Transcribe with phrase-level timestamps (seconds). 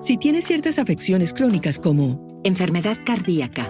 [0.00, 3.66] Si tienes ciertas afecciones crónicas como enfermedad cardíaca,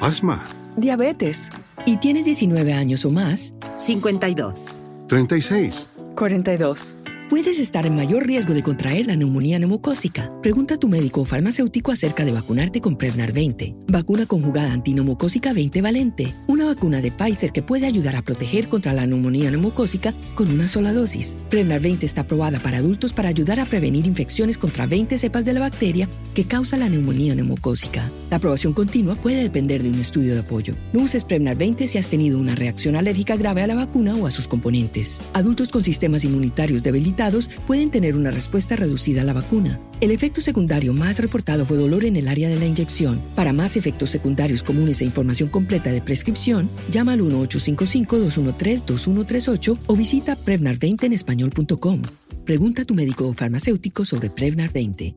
[0.00, 0.44] asma,
[0.76, 1.50] diabetes
[1.86, 6.96] y tienes 19 años o más, 52, 36, 42.
[7.28, 10.30] Puedes estar en mayor riesgo de contraer la neumonía neumocócica.
[10.40, 15.52] Pregunta a tu médico o farmacéutico acerca de vacunarte con Prevnar 20, vacuna conjugada antineumocócica
[15.52, 20.14] 20 valente, una vacuna de Pfizer que puede ayudar a proteger contra la neumonía neumocócica
[20.34, 21.36] con una sola dosis.
[21.50, 25.54] Prevnar 20 está aprobada para adultos para ayudar a prevenir infecciones contra 20 cepas de
[25.54, 28.10] la bacteria que causa la neumonía neumocócica.
[28.30, 30.74] La aprobación continua puede depender de un estudio de apoyo.
[30.92, 34.26] No uses Prevnar 20 si has tenido una reacción alérgica grave a la vacuna o
[34.26, 35.22] a sus componentes.
[35.32, 39.80] Adultos con sistemas inmunitarios debilitados pueden tener una respuesta reducida a la vacuna.
[40.00, 43.20] El efecto secundario más reportado fue dolor en el área de la inyección.
[43.34, 50.36] Para más efectos secundarios comunes e información completa de prescripción, llama al 1-855-213-2138 o visita
[50.36, 52.02] Prevnar20 en español.com.
[52.44, 55.16] Pregunta a tu médico o farmacéutico sobre Prevnar 20.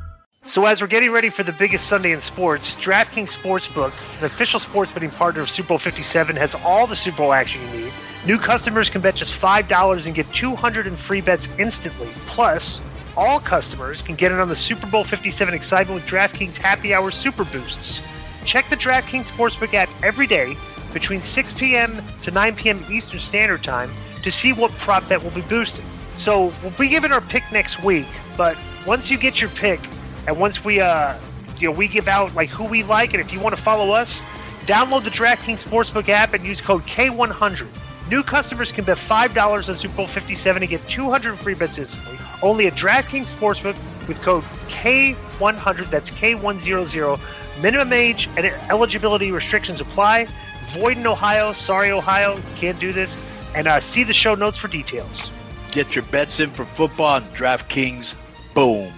[0.47, 4.59] So as we're getting ready for the biggest Sunday in sports, DraftKings Sportsbook, the official
[4.59, 7.93] sports betting partner of Super Bowl 57, has all the Super Bowl action you need.
[8.25, 12.07] New customers can bet just $5 and get 200 in free bets instantly.
[12.25, 12.81] Plus,
[13.15, 17.11] all customers can get in on the Super Bowl 57 excitement with DraftKings Happy Hour
[17.11, 18.01] Super Boosts.
[18.43, 20.55] Check the DraftKings Sportsbook app every day
[20.91, 22.01] between 6 p.m.
[22.23, 22.83] to 9 p.m.
[22.89, 23.91] Eastern Standard Time
[24.23, 25.85] to see what prop bet will be boosted.
[26.17, 29.79] So we'll be giving our pick next week, but once you get your pick,
[30.27, 31.17] and once we uh
[31.57, 33.91] you know we give out like who we like, and if you want to follow
[33.91, 34.19] us,
[34.65, 37.67] download the DraftKings Sportsbook app and use code K100.
[38.09, 41.77] New customers can bet five dollars on Super Bowl 57 and get 200 free bets
[41.77, 42.17] instantly.
[42.41, 43.77] Only at DraftKings Sportsbook
[44.07, 45.89] with code K100.
[45.89, 47.19] That's K100.
[47.61, 50.27] Minimum age and eligibility restrictions apply.
[50.71, 51.53] Void in Ohio.
[51.53, 53.15] Sorry, Ohio, can't do this.
[53.53, 55.31] And uh, see the show notes for details.
[55.71, 58.15] Get your bets in for football on DraftKings.
[58.53, 58.91] Boom.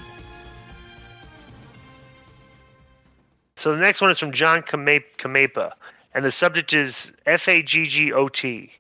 [3.56, 5.74] So the next one is from John Kamepa,
[6.14, 8.72] and the subject is F A G G O T,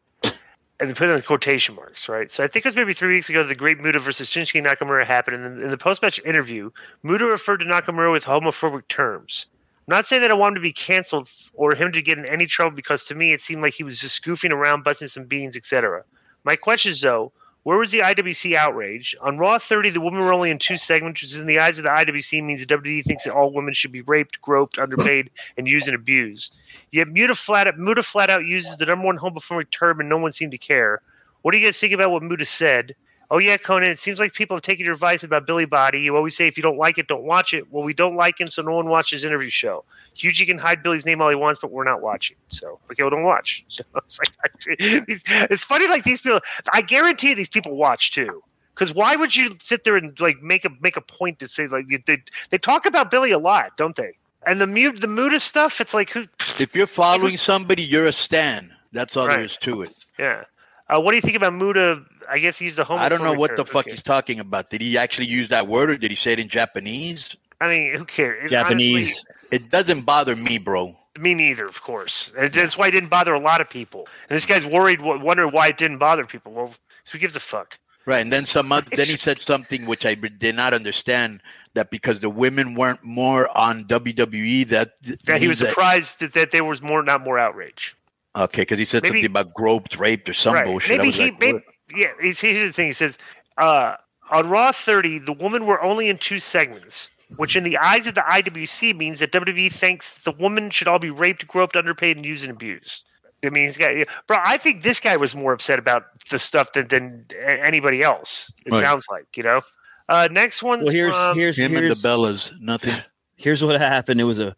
[0.79, 2.31] and they put in quotation marks, right?
[2.31, 5.05] So I think it was maybe three weeks ago the Great Muta versus Shinsuke Nakamura
[5.05, 6.71] happened, and in the post-match interview,
[7.03, 9.45] Muta referred to Nakamura with homophobic terms.
[9.87, 12.25] I'm not saying that I want him to be canceled or him to get in
[12.25, 15.25] any trouble because to me it seemed like he was just goofing around, busting some
[15.25, 16.03] beans, etc.
[16.45, 17.33] My question is though,
[17.63, 19.15] where was the IWC outrage?
[19.21, 21.85] On Raw 30, the women were only in two segments, which in the eyes of
[21.85, 25.67] the IWC means the WWE thinks that all women should be raped, groped, underpaid, and
[25.67, 26.53] used and abused.
[26.91, 30.33] Yet Muta flat out, flat out uses the number one homophobic term, and no one
[30.33, 31.01] seemed to care.
[31.41, 32.95] What do you guys think about what Muta said?
[33.31, 33.87] Oh yeah, Konnan.
[33.89, 36.01] It seems like people have taken your advice about Billy Body.
[36.01, 37.71] You always say if you don't like it, don't watch it.
[37.71, 39.85] Well, we don't like him, so no one watches his interview show.
[40.23, 42.37] Hughie can hide Billy's name all he wants, but we're not watching.
[42.49, 43.65] So okay, well, don't watch.
[43.69, 44.31] So it's, like,
[44.77, 46.39] it's funny, like these people.
[46.71, 48.43] I guarantee these people watch too.
[48.73, 51.67] Because why would you sit there and like make a make a point to say
[51.67, 54.13] like they they talk about Billy a lot, don't they?
[54.45, 56.25] And the mute the Muta stuff, it's like who?
[56.59, 58.73] If you're following somebody, you're a stan.
[58.91, 59.35] That's all Right.
[59.35, 59.91] there is to it.
[60.19, 60.43] Yeah.
[60.89, 62.03] Uh, what do you think about Muta?
[62.29, 62.99] I guess he's the home.
[62.99, 63.91] I don't know what the fuck Okay.
[63.91, 64.69] he's talking about.
[64.69, 67.35] Did he actually use that word or did he say it in Japanese?
[67.61, 68.45] I mean, who cares?
[68.45, 69.23] It- Japanese.
[69.51, 70.95] It doesn't bother me, bro.
[71.19, 72.33] me neither, of course.
[72.37, 74.07] And that's why it didn't bother a lot of people.
[74.29, 76.51] And this guy's worried, wondering why it didn't bother people.
[76.53, 76.73] Well,
[77.11, 77.77] who gives a fuck?
[78.05, 81.41] Right, and then some other, then he said something which I did not understand
[81.73, 84.91] that because the women weren't more on WWE that
[85.25, 87.95] That he was that- surprised that, that there was more, not more outrage.
[88.35, 90.65] Okay, because he said Maybe- something about groped, raped, or some right.
[90.65, 90.97] bullshit.
[90.97, 91.59] Maybe he, like, maybe,
[91.95, 92.07] yeah.
[92.21, 92.87] He's, here's the thing.
[92.87, 93.17] He says,
[93.57, 93.95] uh,
[94.31, 98.15] on Raw 30, the women were only in two segments, which in the eyes of
[98.15, 102.25] the IWC means that WWE thinks the women should all be raped, groped, underpaid, and
[102.25, 103.05] used and abused.
[103.45, 103.91] I mean, he's got,
[104.27, 104.37] bro.
[104.41, 108.51] I think this guy was more upset about the stuff than, than anybody else.
[108.65, 108.81] It Right.
[108.81, 109.61] sounds like, you know.
[110.07, 110.79] Uh, next one.
[110.79, 112.93] Well, here's here's him and here's the Bellas, nothing.
[113.35, 114.19] here's what happened.
[114.21, 114.55] It was a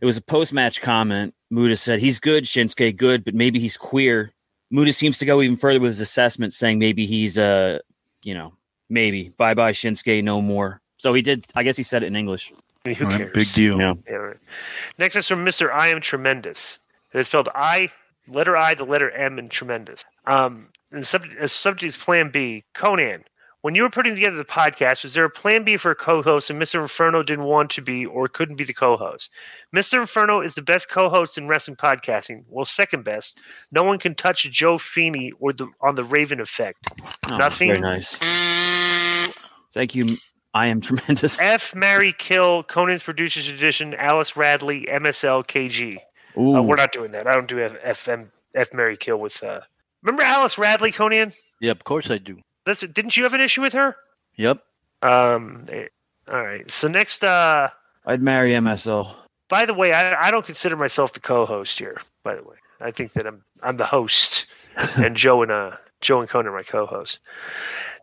[0.00, 1.34] it was a post match comment.
[1.50, 4.32] Muta said he's good, Shinsuke good, but maybe he's queer.
[4.70, 7.78] Muta seems to go even further with his assessment, saying maybe he's uh
[8.24, 8.54] you know
[8.90, 10.80] maybe bye bye Shinsuke no more.
[10.98, 11.46] So he did.
[11.56, 12.52] I guess he said it in English.
[12.52, 13.32] I mean, who All right, cares?
[13.32, 13.80] big deal.
[13.80, 13.94] Yeah.
[14.06, 14.36] Yeah, right.
[14.98, 15.72] Next is from Mr.
[15.72, 16.78] I am tremendous.
[17.12, 17.90] It is spelled I,
[18.28, 20.04] letter I, the letter M, and tremendous.
[20.26, 22.64] Um, and the subject, subject is Plan B.
[22.74, 23.24] Konnan,
[23.60, 25.94] when When you were putting together the podcast, was there a plan B for a
[25.96, 26.80] co-host and Mr.
[26.80, 29.30] Inferno didn't want to be or couldn't be the co-host?
[29.74, 30.00] Mr.
[30.00, 32.44] Inferno is the best co-host in wrestling podcasting.
[32.48, 33.40] Well, second best.
[33.72, 36.86] No one can touch Joe Feeney or the on the Raven effect.
[37.28, 37.68] Oh, Nothing.
[37.68, 38.16] Very nice.
[39.72, 40.16] Thank you.
[40.54, 41.40] I am tremendous.
[41.40, 41.74] F.
[41.74, 45.98] Mary Kill, Konnan's Producers Edition, Alice Radley, MSL, KG.
[46.38, 47.26] Ooh, Uh, we're not doing that.
[47.26, 48.04] I don't do F.
[48.04, 48.72] FM, F.
[48.72, 49.42] Mary Kill with.
[49.42, 49.60] Uh...
[50.02, 51.34] Remember Alice Radley, Konnan?
[51.60, 52.38] Yeah, of course I do.
[52.66, 53.96] Listen, didn't you have an issue with her?
[54.36, 54.62] Yep.
[55.02, 55.66] Um.
[55.70, 55.86] eh,
[56.30, 56.70] All right.
[56.70, 57.68] So next, uh,
[58.06, 59.12] I'd marry MSL.
[59.48, 62.00] by the way, I, I don't consider myself the co-host here.
[62.24, 64.46] By the way, I think that I'm I'm the host,
[64.98, 67.18] and Joe and uh Joe and Konnan are my co-hosts.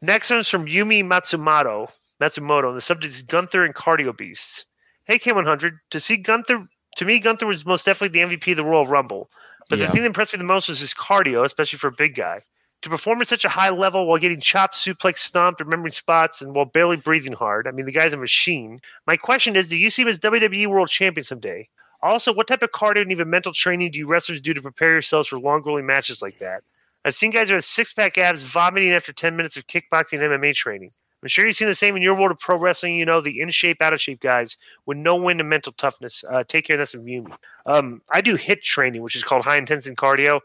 [0.01, 1.89] Next one's from Yumi Matsumoto.
[2.21, 4.65] Matsumoto, and the subject is Gunther and Cardio Beasts.
[5.05, 6.67] Hey K100, to see Gunther,
[6.97, 9.29] to me Gunther was most definitely the MVP of the Royal Rumble.
[9.69, 9.87] But Yeah.
[9.87, 12.41] the thing that impressed me the most was his cardio, especially for a big guy.
[12.81, 16.53] To perform at such a high level while getting chopped, suplex, stomped, remembering spots, and
[16.53, 17.67] while barely breathing hard.
[17.67, 18.79] I mean, the guy's a machine.
[19.07, 21.67] My question is, do you see him as WWE World Champion someday?
[22.01, 24.91] Also, what type of cardio and even mental training do you wrestlers do to prepare
[24.91, 26.61] yourselves for long grueling matches like that?
[27.03, 30.53] I've seen guys with six pack abs vomiting after 10 minutes of kickboxing and MMA
[30.53, 30.91] training.
[31.25, 32.93] I'm sure you've seen the same in your world of pro wrestling.
[32.93, 36.23] You know, the in shape, out of shape guys with no wind and mental toughness.
[36.29, 37.31] Uh, take care of this and view me.
[37.65, 40.41] Um, I do HIT training, which is called high intensity cardio,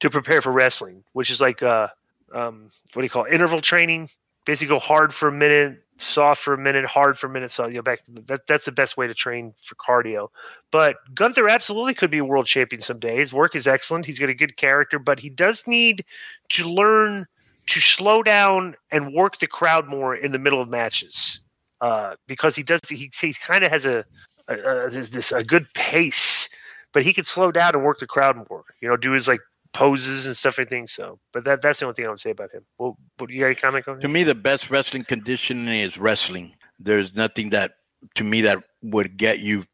[0.00, 1.88] to prepare for wrestling, which is like, uh,
[2.34, 3.32] um, what do you call it?
[3.32, 4.10] interval training?
[4.44, 7.50] Basically, go hard for a minute, soft for a minute, hard for a minute.
[7.50, 10.28] So you know, back that, that's the best way to train for cardio.
[10.70, 13.16] But Gunther absolutely could be a world champion someday.
[13.16, 14.04] His work is excellent.
[14.04, 16.04] He's got a good character, but he does need
[16.50, 17.26] to learn
[17.66, 21.40] to slow down and work the crowd more in the middle of matches.
[21.80, 24.04] Uh, because he does, he, he kind of has a,
[24.48, 26.48] a, a this, a good pace,
[26.92, 28.64] but he could slow down and work the crowd more.
[28.80, 29.40] You know, do his like
[29.72, 30.58] poses and stuff.
[30.58, 31.18] I think so.
[31.32, 32.64] But that that's the only thing I would say about him.
[32.78, 34.00] Well, what you got a comment on?
[34.00, 36.54] To me, the best wrestling conditioning is wrestling.
[36.78, 37.74] There's nothing that,
[38.14, 39.64] to me, that would get you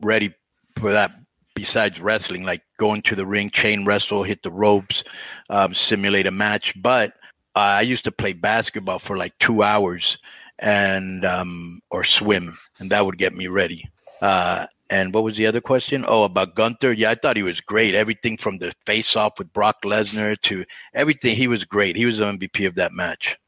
[0.00, 0.34] ready
[0.76, 1.12] for that
[1.54, 5.04] besides wrestling, like going to the ring, chain wrestle, hit the ropes,
[5.50, 6.80] um, simulate a match.
[6.80, 7.14] But
[7.54, 10.18] uh, I used to play basketball for like two hours
[10.58, 13.84] and um, or swim, and that would get me ready.
[14.20, 16.04] Uh, and what was the other question?
[16.06, 16.92] Oh, about Gunther.
[16.92, 17.94] Yeah, I thought he was great.
[17.94, 20.64] Everything from the face off with Brock Lesnar to
[20.94, 21.34] everything.
[21.34, 21.96] He was great.
[21.96, 23.38] He was the MVP of that match.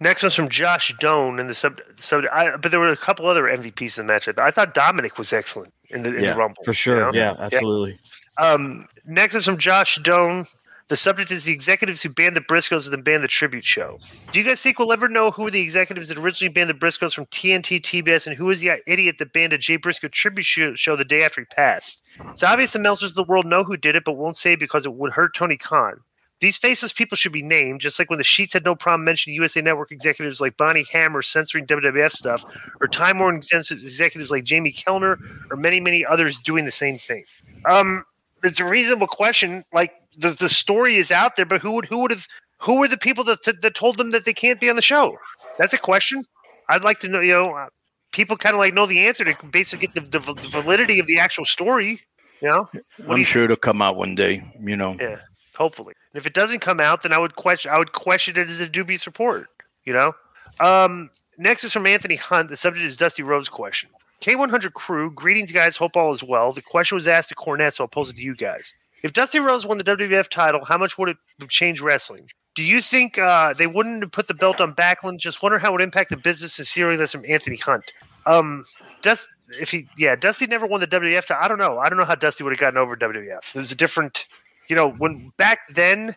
[0.00, 1.80] Next one's from Josh Doan in the sub.
[1.98, 4.26] sub I, but there were a couple other MVPs in the match.
[4.26, 6.96] I, thought- I thought Dominik was excellent in the, in Yeah, the Rumble For sure.
[6.96, 7.10] you know?
[7.14, 7.98] Yeah, absolutely.
[8.38, 10.46] Um, next is from Josh Doan.
[10.88, 13.98] The subject is the executives who banned the Briscoes and then banned the tribute show.
[14.32, 17.14] Do you guys think we'll ever know who the executives that originally banned the Briscoes
[17.14, 20.74] from TNT, TBS, and who was the idiot that banned a Jay Briscoe tribute show,
[20.74, 22.02] show the day after he passed?
[22.30, 24.84] It's obvious the Meltzers of the world know who did it, but won't say because
[24.84, 26.00] it would hurt Tony Khan.
[26.40, 29.36] These faceless people should be named, just like when the Sheets had no problem mentioning
[29.36, 32.44] USA Network executives like Bonnie Hammer censoring WWF stuff,
[32.82, 35.18] or Time Warner executives like Jamie Kellner,
[35.50, 37.24] or many, many others doing the same thing.
[37.64, 38.04] Um,
[38.42, 39.64] it's a reasonable question.
[39.72, 42.26] Like the the story is out there, but who would who would have
[42.60, 45.16] who were the people that that told them that they can't be on the show?
[45.58, 46.24] That's a question.
[46.68, 47.20] I'd like to know.
[47.20, 47.68] You know, uh,
[48.12, 51.06] people kind of like know the answer to basically get the, the, the validity of
[51.06, 52.00] the actual story.
[52.40, 52.68] You know,
[53.04, 54.42] What I'm sure it'll come out one day.
[54.60, 54.96] You know.
[55.00, 55.20] yeah,
[55.56, 55.94] hopefully.
[56.12, 57.70] And if it doesn't come out, then I would question.
[57.70, 59.48] I would question it as a dubious report.
[59.84, 60.12] You know.
[60.60, 62.48] Um, next is from Anthony Hunt.
[62.48, 63.90] The subject is Dusty Rhodes question.
[64.20, 65.76] K100 crew, greetings, guys.
[65.76, 66.52] Hope all is well.
[66.52, 68.72] The question was asked to Cornette, so I'll pose it to you guys.
[69.04, 71.18] If Dusty Rhodes won the WWF title, how much would it
[71.50, 72.26] change wrestling?
[72.54, 75.18] Do you think uh, they wouldn't have put the belt on Backlund?
[75.18, 76.54] Just wonder how it would impact the business.
[76.54, 77.84] Sincerely, that's from Anthony Hunt.
[78.24, 78.64] Um,
[79.02, 79.28] Dust,
[79.60, 81.26] if he, yeah, Dusty never won the WWF.
[81.26, 81.44] title.
[81.44, 81.78] I don't know.
[81.78, 83.54] I don't know how Dusty would have gotten over WWF.
[83.54, 84.24] It was a different,
[84.70, 86.16] you know, when back then,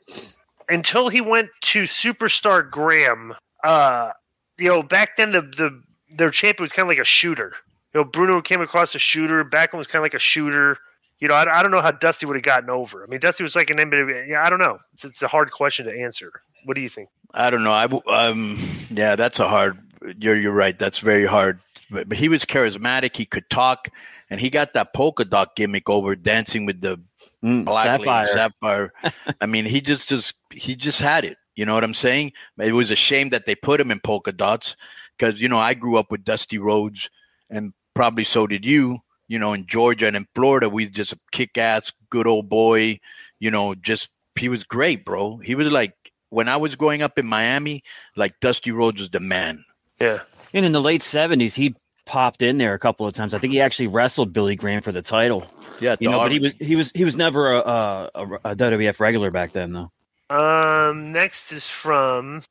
[0.69, 3.35] until he went to Superstar Graham.
[3.65, 4.11] Uh,
[4.57, 7.51] you know, back then the the their champion was kind of like a shooter.
[7.93, 9.43] You know, Bruno came across a shooter.
[9.43, 10.77] Backlund was kind of like a shooter.
[11.19, 13.03] You know, I, I don't know how Dusty would have gotten over.
[13.03, 14.27] I mean, Dusty was like an NBA.
[14.27, 14.77] Yeah, I don't know.
[14.93, 16.31] It's, it's a hard question to answer.
[16.65, 17.09] What do you think?
[17.33, 17.73] I don't know.
[17.73, 18.57] I w- um
[18.89, 19.77] yeah, that's a hard.
[20.19, 20.77] You're you're right.
[20.77, 21.59] That's very hard.
[21.89, 23.15] But, but he was charismatic.
[23.15, 23.89] He could talk,
[24.29, 26.99] and he got that polka dot gimmick over dancing with the
[27.43, 28.27] Mm, black Sapphire.
[28.27, 28.93] sapphire.
[29.41, 31.37] I mean, he just just he just had it.
[31.55, 32.33] You know what I'm saying?
[32.59, 34.75] It was a shame that they put him in polka dots
[35.17, 37.09] because you know I grew up with Dusty Rhodes,
[37.49, 38.99] and probably so did you.
[39.27, 42.99] You know, in Georgia and in Florida, we just a kick ass, good old boy.
[43.39, 45.37] You know, just he was great, bro.
[45.37, 45.93] He was like
[46.29, 47.83] when I was growing up in Miami,
[48.15, 49.63] like Dusty Rhodes was the man.
[49.99, 50.19] Yeah.
[50.53, 53.33] And in the late seventies, he popped in there a couple of times.
[53.33, 55.45] I think he actually wrestled Billy Graham for the title.
[55.79, 58.09] Yeah, You know, the but he was he was he was never a, a,
[58.45, 59.91] a WWF regular back then, though.
[60.29, 62.43] Um, next is from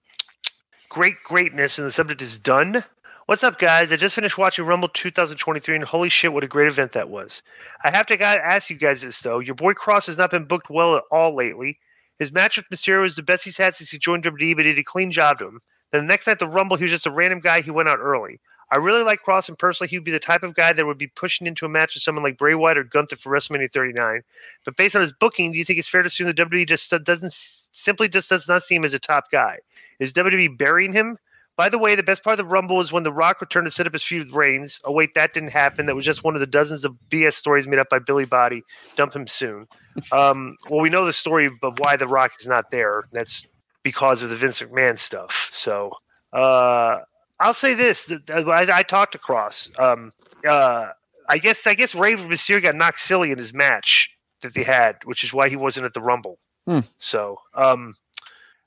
[0.88, 2.84] great greatness, and the subject is done.
[3.26, 3.90] What's up, guys?
[3.90, 7.42] I just finished watching Rumble 2023, and holy shit, what a great event that was.
[7.82, 9.40] I have to ask you guys this, though.
[9.40, 11.80] Your boy Kross has not been booked well at all lately.
[12.20, 14.74] His match with Mysterio was the best he's had since he joined WWE, but he
[14.74, 15.60] did a clean job to him.
[15.90, 17.88] Then the next night, at the Rumble, he was just a random guy who went
[17.88, 18.38] out early.
[18.70, 20.96] I really like Kross, and personally, he would be the type of guy that would
[20.96, 24.22] be pushing into a match with someone like Bray Wyatt or Gunther for WrestleMania 39.
[24.64, 26.92] But based on his booking, do you think it's fair to assume that WWE just
[27.02, 29.58] doesn't simply just does not see him as a top guy?
[29.98, 31.18] Is WWE burying him?
[31.56, 33.70] By the way, the best part of the Rumble is when The Rock returned to
[33.70, 34.80] set up his feud with Reigns.
[34.84, 35.86] Oh, wait, that didn't happen.
[35.86, 38.62] That was just one of the dozens of BS stories made up by Billy Body.
[38.96, 39.66] Dump him soon.
[40.12, 43.04] Um, well, we know the story of why The Rock is not there.
[43.12, 43.46] That's
[43.82, 45.48] because of the Vince McMahon stuff.
[45.52, 45.92] So
[46.32, 46.98] uh,
[47.40, 49.70] I'll say this: I, I talked to Kross.
[49.80, 50.12] Um,
[50.46, 50.90] uh,
[51.28, 54.10] I guess I guess Rey Mysterio got knocked silly in his match
[54.42, 56.38] that they had, which is why he wasn't at the Rumble.
[56.66, 56.80] Hmm.
[56.98, 57.94] So, um,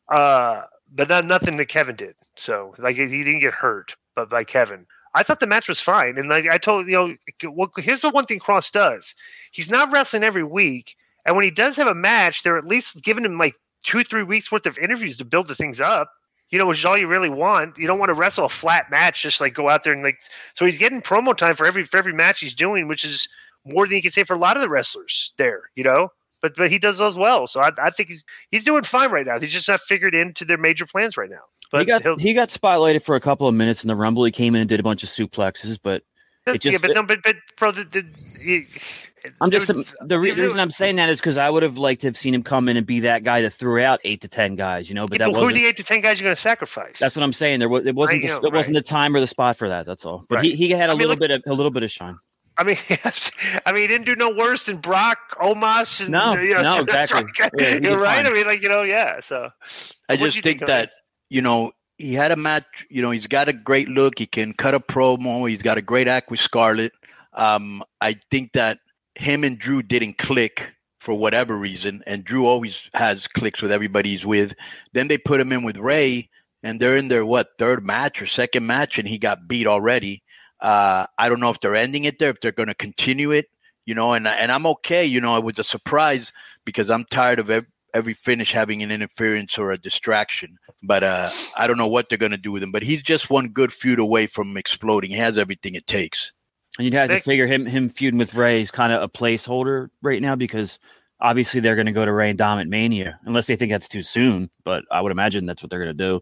[0.08, 2.16] uh, but not nothing that Kevin did.
[2.36, 4.86] So, like he didn't get hurt, but by Kevin.
[5.14, 6.94] I thought the match was fine, and like I told you
[7.44, 9.16] know, well, here's the one thing Kross does:
[9.52, 13.02] he's not wrestling every week, and when he does have a match, they're at least
[13.04, 16.12] giving him like two, three weeks worth of interviews to build the things up.
[16.50, 17.78] You know, which is all you really want.
[17.78, 20.20] You don't want to wrestle a flat match, just like go out there and like.
[20.54, 23.28] So he's getting promo time for every for every match he's doing, which is
[23.66, 25.70] more than you can say for a lot of the wrestlers there.
[25.76, 26.10] You know,
[26.42, 27.48] but but he does those well.
[27.48, 29.40] So I, I think he's he's doing fine right now.
[29.40, 31.42] He's just not figured into their major plans right now.
[31.72, 34.24] But he got he got spotlighted for a couple of minutes in the Rumble.
[34.24, 36.04] He came in and did a bunch of suplexes, but
[36.48, 38.02] it just yeah, but no, but but bro, the, the,
[38.44, 38.66] the
[39.42, 42.08] I'm just the re- reason I'm saying that is because I would have liked to
[42.08, 44.56] have seen him come in and be that guy that threw out eight to ten
[44.56, 45.06] guys, you know.
[45.06, 47.00] But yeah, that but who are the eight to ten guys you're going to sacrifice?
[47.00, 47.60] That's what I'm saying.
[47.60, 49.70] There was it wasn't Right, the, yeah, it wasn't the time or the spot for
[49.70, 49.86] that.
[49.86, 50.24] That's all.
[50.30, 50.46] But Right.
[50.46, 52.18] he, he had a I mean, little look- bit of a little bit of shine.
[52.60, 52.78] I mean,
[53.66, 56.76] I mean, he didn't do no worse than Brock, Omos, and No, you know, no,
[56.78, 57.24] so exactly.
[57.24, 57.52] Right.
[57.58, 58.18] Yeah, You're right.
[58.18, 58.28] fine.
[58.28, 59.22] I mean, like you know, yeah.
[59.22, 59.50] So
[60.10, 60.92] I just think think that
[61.30, 62.86] you know he had a match.
[62.90, 64.20] You know, he's got a great look.
[64.20, 65.50] He can cut a promo.
[65.50, 66.92] He's got a great act with Scarlett.
[67.34, 68.80] Um, I think that
[69.16, 74.10] him and Drew didn't click for whatever reason, and Drew always has clicks with everybody
[74.10, 74.54] he's with.
[74.92, 76.30] Then they put him in with Rey,
[76.62, 80.24] and they're in their what third match or second match, and he got beat already.
[80.62, 83.50] Uh, I don't know if they're ending it there, if they're going to continue it,
[83.86, 85.06] you know, and and I'm okay.
[85.06, 86.32] You know, it was a surprise
[86.66, 90.58] because I'm tired of ev- every finish having an interference or a distraction.
[90.84, 92.72] But uh, I don't know what they're going to do with him.
[92.72, 95.12] But he's just one good feud away from exploding.
[95.12, 96.34] He has everything it takes.
[96.78, 99.90] And you'd have to figure him him feuding with Rey is kind of a placeholder
[100.02, 100.80] right now because
[101.20, 103.90] obviously they're going to go to Rey and Dom at Mania unless they think that's
[103.90, 104.50] too soon.
[104.64, 106.22] But I would imagine that's what they're going to do.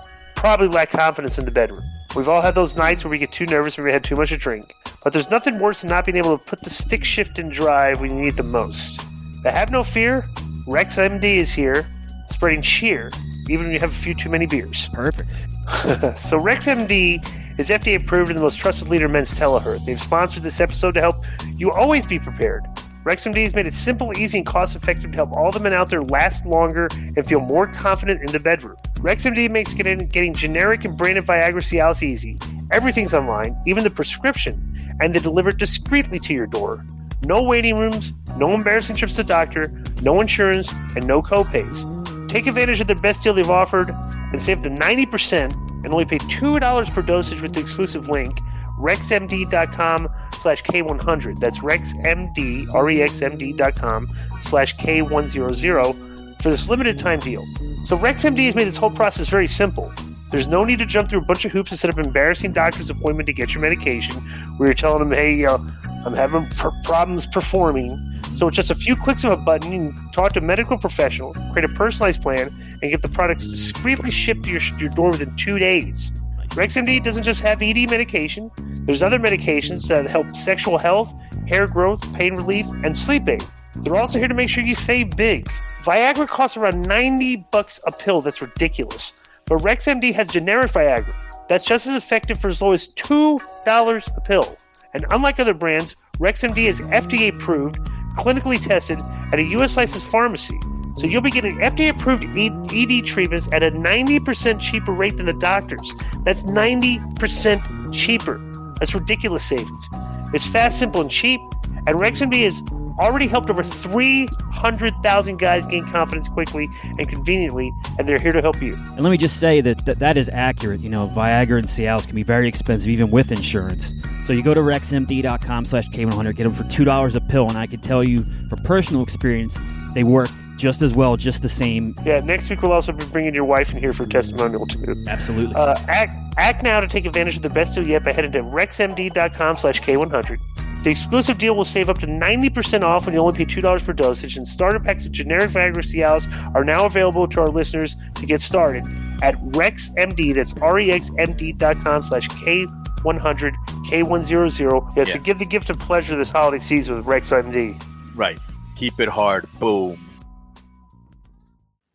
[0.41, 1.83] probably lack confidence in the bedroom.
[2.15, 4.29] We've all had those nights where we get too nervous when we had too much
[4.29, 4.73] to drink.
[5.03, 8.01] But there's nothing worse than not being able to put the stick shift in drive
[8.01, 9.01] when you need the most.
[9.43, 10.27] But have no fear,
[10.65, 11.87] Rex MD is here,
[12.27, 13.11] spreading cheer,
[13.49, 14.89] even when you have a few too many beers.
[14.89, 15.29] Perfect.
[16.19, 17.23] so Rex MD
[17.59, 19.85] is FDA approved and the most trusted leader in men's telehealth.
[19.85, 21.23] They've sponsored this episode to help
[21.55, 22.65] you always be prepared.
[23.03, 25.89] RexMD has made it simple, easy, and cost effective to help all the men out
[25.89, 28.75] there last longer and feel more confident in the bedroom.
[28.97, 32.37] RexMD makes getting, generic and branded Viagra Cialis easy.
[32.69, 36.85] Everything's online, even the prescription, and they deliver discreetly to your door.
[37.23, 39.69] No waiting rooms, no embarrassing trips to the doctor,
[40.03, 42.29] no insurance, and no copays.
[42.29, 45.53] Take advantage of their best deal they've offered and save up to 90%
[45.83, 48.39] and only pay $2 per dosage with the exclusive link
[48.81, 54.09] rexmd.com slash k100 that's rexmd rexmd.com
[54.39, 57.45] slash k100 for this limited time deal.
[57.83, 59.91] So rexmd has made this whole process very simple.
[60.31, 62.53] There's no need to jump through a bunch of hoops to set up an embarrassing
[62.53, 64.15] doctor's appointment to get your medication
[64.57, 65.65] where you're telling them hey know,
[66.05, 67.97] i'm having pr- problems performing.
[68.33, 70.77] So with just a few clicks of a button, you can talk to a medical
[70.77, 75.11] professional, create a personalized plan, and get the products discreetly shipped to your, your door
[75.11, 76.13] within two days.
[76.51, 78.51] RexMD doesn't just have ED medication.
[78.85, 81.13] There's other medications that help sexual health,
[81.47, 83.39] hair growth, pain relief, and sleeping.
[83.75, 85.45] They're also here to make sure you save big.
[85.83, 88.21] Viagra costs around 90 bucks a pill.
[88.21, 89.13] That's ridiculous.
[89.45, 91.15] But RexMD has generic Viagra.
[91.47, 94.57] That's just as effective for as low as $2 a pill.
[94.93, 97.77] And unlike other brands, RexMD is FDA approved
[98.17, 98.99] clinically tested
[99.31, 99.77] at a U.S.
[99.77, 100.59] licensed pharmacy.
[100.95, 105.33] So you'll be getting FDA approved ED treatments at a 90% cheaper rate than the
[105.33, 105.95] doctors.
[106.23, 108.39] That's 90% cheaper.
[108.79, 109.89] That's ridiculous savings.
[110.33, 111.41] It's fast, simple, and cheap.
[111.87, 112.61] And RexMD has
[112.99, 118.61] already helped over 300,000 guys gain confidence quickly and conveniently, and they're here to help
[118.61, 118.75] you.
[118.75, 120.81] And let me just say that that, is accurate.
[120.81, 123.93] You know, Viagra and Cialis can be very expensive even with insurance.
[124.25, 127.65] So you go to rexmd.com slash K100, get them for $2 a pill, and I
[127.65, 129.57] can tell you from personal experience,
[129.93, 130.29] they work
[130.61, 131.93] just as well, just the same.
[132.05, 135.03] Yeah, next week we'll also be bringing your wife in here for testimonial too.
[135.07, 135.55] Absolutely.
[135.55, 138.39] Uh, act, act now to take advantage of the best deal yet by heading to
[138.43, 140.39] rexmd.com slash K100.
[140.83, 143.93] The exclusive deal will save up to 90% off when you only pay $2 per
[143.93, 148.25] dosage, and starter packs of generic Viagra Cialis are now available to our listeners to
[148.25, 148.83] get started
[149.21, 150.33] at RexMD.
[150.33, 153.53] That's rexmd.com slash K100,
[153.85, 154.95] K100.
[154.95, 155.13] Yes, Yeah.
[155.13, 157.79] to give the gift of pleasure this holiday season with RexMD.
[158.15, 158.39] Right.
[158.75, 159.45] Keep it hard.
[159.59, 159.97] Boom.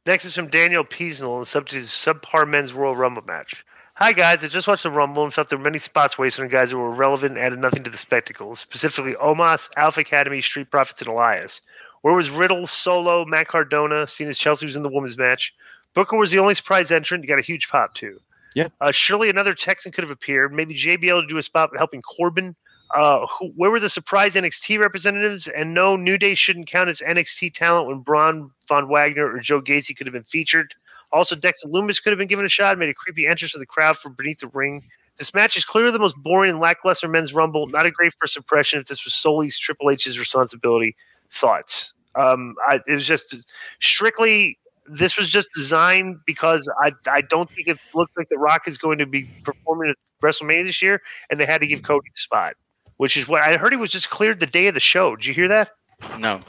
[0.07, 3.65] Next is from Daniel Peasnell, and the subject is subpar men's Royal Rumble match.
[3.97, 6.49] Hi guys, I just watched the Rumble and felt there were many spots wasted on
[6.49, 10.71] guys who were relevant and added nothing to the spectacle, specifically Omos, Alpha Academy, Street
[10.71, 11.61] Profits, and Elias.
[12.03, 15.53] Where was Riddle, Solo, Matt Cardona, seen as Chelsea was in the women's match?
[15.93, 18.21] Booker was the only surprise entrant, he got a huge pop too.
[18.55, 18.69] Yeah.
[18.81, 20.53] Uh, surely another Texan could have appeared.
[20.53, 22.55] Maybe JBL to do a spot helping Corbin.
[22.95, 25.49] Uh, who, where were the surprise NXT representatives?
[25.49, 29.61] And no, New Day shouldn't count as NXT talent when Braun von Wagner or Joe
[29.61, 30.75] Gacy could have been featured.
[31.13, 33.67] Also, Dexter Lumis could have been given a shot, made a creepy entrance to the
[33.67, 34.83] crowd from beneath the ring.
[35.19, 37.67] This match is clearly the most boring and lackluster men's rumble.
[37.69, 40.95] Not a great first impression if this was solely Triple H's responsibility.
[41.31, 41.95] Thoughts?
[42.15, 44.59] Um, I, it was just strictly.
[44.89, 48.79] This was just designed because I I don't think it looks like The Rock is
[48.79, 52.21] going to be performing at WrestleMania this year, and they had to give Cody the
[52.21, 52.55] spot,
[52.97, 53.73] which is what I heard.
[53.73, 55.17] He was just cleared the day of the show.
[55.17, 55.71] Did you hear that?
[56.19, 56.41] No.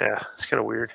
[0.00, 0.92] Yeah, it's kind of weird.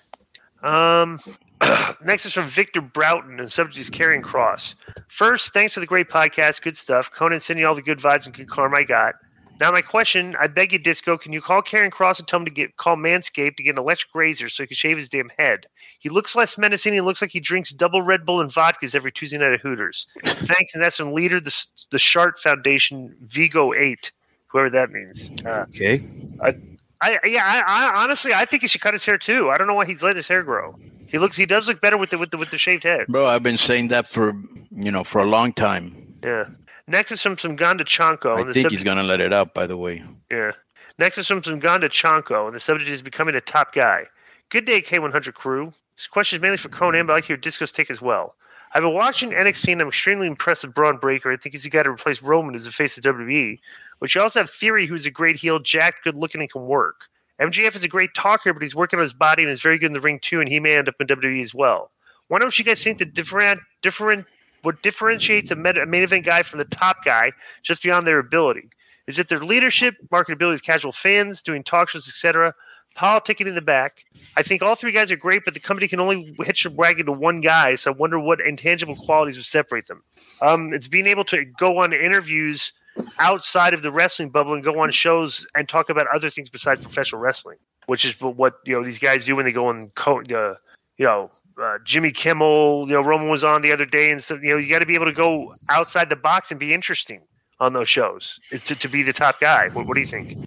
[0.61, 1.19] Um,
[2.03, 4.75] next is from Victor Broughton, and subject is Karrion Kross.
[5.09, 6.61] First, thanks for the great podcast.
[6.61, 7.11] Good stuff.
[7.11, 9.15] Konnan sending you all the good vibes and good karma I got.
[9.59, 12.45] Now, my question, I beg you, Disco, can you call Karrion Kross and tell him
[12.45, 15.29] to get call Manscaped to get an electric razor so he can shave his damn
[15.37, 15.67] head?
[15.99, 16.93] He looks less menacing.
[16.93, 20.07] He looks like he drinks double Red Bull and vodkas every Tuesday night at Hooters.
[20.23, 24.11] Thanks, and that's from leader the the Shart Foundation Vigo Eight,
[24.53, 25.29] whoever that means.
[25.45, 26.05] Uh, Okay.
[26.41, 26.55] I
[27.01, 29.49] I yeah, I, I honestly I think he should cut his hair too.
[29.49, 30.75] I don't know why he's let his hair grow.
[31.07, 33.07] He looks he does look better with the with the with the shaved head.
[33.09, 34.33] Bro, I've been saying that for,
[34.71, 36.15] you know, for a long time.
[36.23, 36.45] Yeah.
[36.87, 38.37] Next is from some Ganda Chanko.
[38.37, 40.03] I and the think he's going to let it out, by the way.
[40.31, 40.51] Yeah.
[40.97, 44.03] Next is from some Ganda Chanko, and the subject is becoming a top guy.
[44.49, 45.71] Good day, K100 crew.
[45.95, 48.35] This question is mainly for Konnan, but I like your Disco's take as well.
[48.73, 51.31] I've been watching NXT and I'm extremely impressed with Bron Breakker.
[51.31, 53.59] I think he's the guy to replace Roman as the face of WWE.
[54.03, 57.05] But you also have Theory, who's a great heel, jacked, good looking, and can work.
[57.39, 59.85] MJF is a great talker, but he's working on his body and is very good
[59.85, 61.89] in the ring too, and he may end up in WWE as well.
[62.27, 64.25] Why don't you guys think the different different
[64.61, 68.19] what differentiates a, med- a main event guy from the top guy just beyond their
[68.19, 68.67] ability?
[69.07, 72.53] Is it their leadership, marketability with casual fans, doing talk shows, etc.,
[72.97, 74.03] politicking in the back?
[74.35, 77.05] I think all three guys are great, but the company can only hitch a wagon
[77.05, 80.03] to one guy, so I wonder what intangible qualities would separate them.
[80.41, 82.73] Um, it's being able to go on interviews
[83.19, 86.81] outside of the wrestling bubble and go on shows and talk about other things besides
[86.81, 90.21] professional wrestling, which is what you know these guys do when they go on co-
[90.27, 94.35] you know uh, Jimmy Kimmel, you know Roman was on the other day, and so
[94.35, 97.21] you know you got to be able to go outside the box and be interesting
[97.59, 99.69] on those shows to, to be the top guy.
[99.69, 100.37] What, what do you think?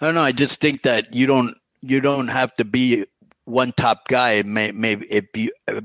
[0.00, 0.22] I don't know.
[0.22, 3.06] I just think that you don't you don't have to be
[3.44, 4.42] one top guy.
[4.42, 5.84] May, maybe if you if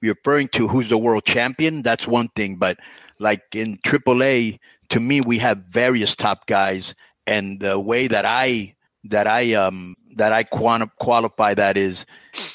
[0.00, 2.56] you're referring to who's the world champion, that's one thing.
[2.56, 2.78] But
[3.18, 4.58] like in AAA,
[4.90, 6.94] to me, we have various top guys,
[7.26, 8.74] and the way that I
[9.04, 12.04] that I um that I quanti- qualify that is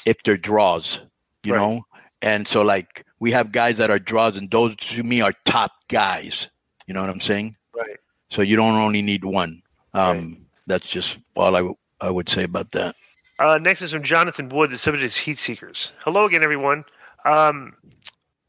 [0.04, 1.00] if they're draws,
[1.44, 1.58] you Right.
[1.60, 1.86] know,
[2.22, 5.72] and so like we have guys that are draws, and those to me are top
[5.88, 6.48] guys.
[6.86, 7.56] You know what I'm saying?
[7.74, 7.96] Right.
[8.30, 9.62] So you don't only need one.
[9.94, 12.94] Um, That's just all I, w- I would say about that.
[13.38, 14.70] Uh, next is from Jonathan Wood.
[14.70, 15.92] The subject is heat seekers.
[16.00, 16.84] Hello again, everyone.
[17.24, 17.74] Um,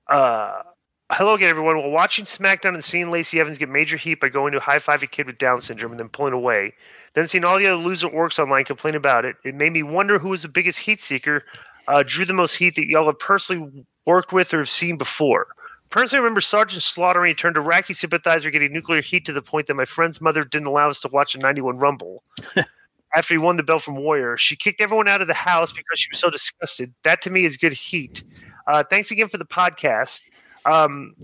[0.08, 0.62] uh,
[1.12, 1.78] hello again, everyone.
[1.78, 5.02] While watching SmackDown and seeing Lacey Evans get major heat by going to high five
[5.04, 6.74] a kid with Down syndrome and then pulling away,
[7.14, 10.20] then seeing all the other loser orcs online complain about it, it made me wonder
[10.20, 11.44] who was the biggest heat seeker,
[11.88, 15.48] uh, drew the most heat that y'all have personally worked with or have seen before.
[15.90, 19.42] Personally, I remember Sergeant Slaughter when he turned Iraqi sympathizer getting nuclear heat to the
[19.42, 22.24] point that my friend's mother didn't allow us to watch the 91 Rumble
[23.16, 24.36] after he won the belt from Warrior.
[24.36, 26.94] She kicked everyone out of the house because she was so disgusted.
[27.04, 28.26] That to me is good heat.
[28.68, 30.24] Uh, thanks again for the podcast.
[30.68, 31.16] Um,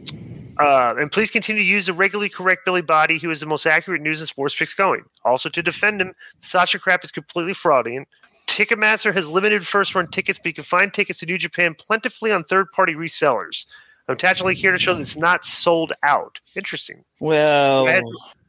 [0.57, 3.65] uh, and please continue to use the regularly correct Billy Body, who is the most
[3.65, 5.03] accurate news and sports picks going.
[5.25, 8.07] Also, to defend him, Sasha crap is completely fraudulent.
[8.47, 12.31] Ticketmaster has limited first run tickets, but you can find tickets to New Japan plentifully
[12.31, 13.65] on third party resellers.
[14.07, 16.39] I'm tactfully here to show that it's not sold out.
[16.55, 17.03] Interesting.
[17.21, 17.87] Well,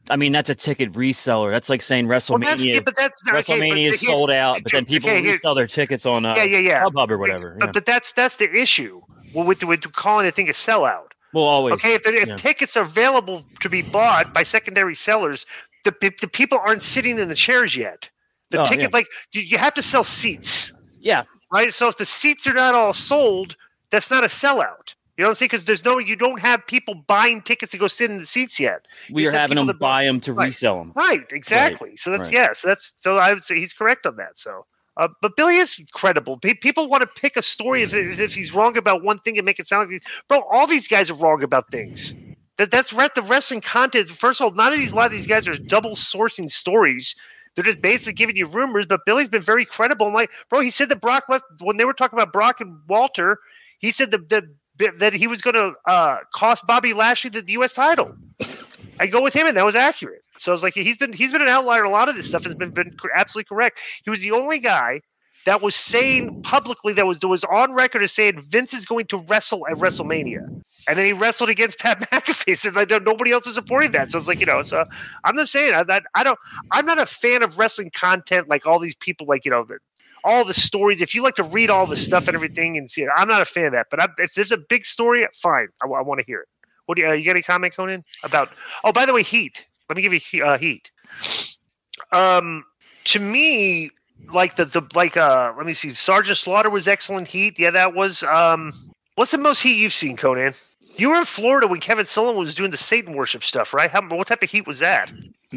[0.09, 1.49] I mean that's a ticket reseller.
[1.49, 2.73] That's like saying Well, WrestleMania.
[2.73, 5.65] yeah, but that's okay, WrestleMania is here- sold out, but then people okay, resell their
[5.65, 6.83] tickets on uh, yeah, yeah, yeah.
[6.83, 7.55] StubHub or whatever.
[7.57, 7.71] But, yeah.
[7.71, 9.01] but that's that's the issue
[9.35, 11.11] well, with with calling a thing a sellout.
[11.33, 11.73] Well, always.
[11.75, 12.35] Okay, if, if yeah.
[12.37, 15.45] tickets are available to be bought by secondary sellers,
[15.83, 18.09] the, the, the people aren't sitting in the chairs yet.
[18.51, 18.97] The Oh, ticket, yeah.
[18.97, 21.73] like you, you have to sell seats, yeah, right?
[21.73, 23.55] So if the seats are not all sold,
[23.91, 24.93] that's not a sellout.
[25.17, 25.47] You know what I'm saying?
[25.47, 28.59] Because there's no, you don't have people buying tickets to go sit in the seats
[28.59, 28.85] yet.
[29.11, 30.45] we You are having them buy them to Right.
[30.47, 30.91] resell them.
[30.95, 31.95] Right, exactly.
[31.95, 32.33] So that's right.
[32.33, 32.53] yeah.
[32.53, 34.37] So that's so I would say he's correct on that.
[34.37, 34.65] So,
[34.97, 36.37] uh, but Billy is credible.
[36.37, 39.45] Pe- people want to pick a story if, if he's wrong about one thing and
[39.45, 40.41] make it sound like he's bro.
[40.51, 42.15] All these guys are wrong about things.
[42.57, 44.09] That that's the wrestling content.
[44.09, 47.15] First of all, none of these a lot of these guys are double sourcing stories.
[47.55, 48.85] They're just basically giving you rumors.
[48.85, 50.07] But Billy's been very credible.
[50.07, 52.77] I'm like, bro, he said that Brock Les- when they were talking about Brock and
[52.87, 53.39] Walter,
[53.79, 57.53] he said that that, that he was going to uh, cost Bobby Lashley the, the
[57.53, 57.73] U.S.
[57.73, 58.15] title.
[58.99, 60.24] I go with him, and that was accurate.
[60.37, 61.83] So I was like, he's been he's been an outlier.
[61.83, 63.79] A lot of this stuff has been been absolutely correct.
[64.03, 65.01] He was the only guy
[65.45, 69.05] that was saying publicly that was that was on record as saying Vince is going
[69.07, 70.47] to wrestle at WrestleMania,
[70.87, 72.57] and then he wrestled against Pat McAfee.
[72.57, 74.11] So like, nobody else is supporting that.
[74.11, 74.61] So it's like you know.
[74.63, 74.85] So
[75.23, 76.39] I'm just saying I, that I don't.
[76.71, 79.65] I'm not a fan of wrestling content like all these people like you know.
[80.23, 81.01] all the stories.
[81.01, 83.45] If you like to read all the stuff and everything, and see, I'm not a
[83.45, 83.87] fan of that.
[83.89, 85.67] But I, if there's a big story, fine.
[85.81, 86.47] I, want to hear it.
[86.87, 88.03] What do you, uh, you got any comment, Konnan?
[88.23, 88.49] About?
[88.83, 89.65] Oh, by the way, Heat.
[89.89, 90.91] Let me give you uh, Heat.
[92.11, 92.63] Um,
[93.05, 93.91] to me,
[94.31, 95.93] like the the like uh, let me see.
[95.93, 97.59] Sergeant Slaughter was excellent Heat.
[97.59, 98.23] Yeah, that was.
[98.23, 98.73] Um,
[99.15, 100.55] what's the most Heat you've seen, Konnan?
[100.97, 103.91] You were in Florida when Kevin Sullivan was doing the Satan worship stuff, right?
[103.91, 105.11] How, what type of heat was that?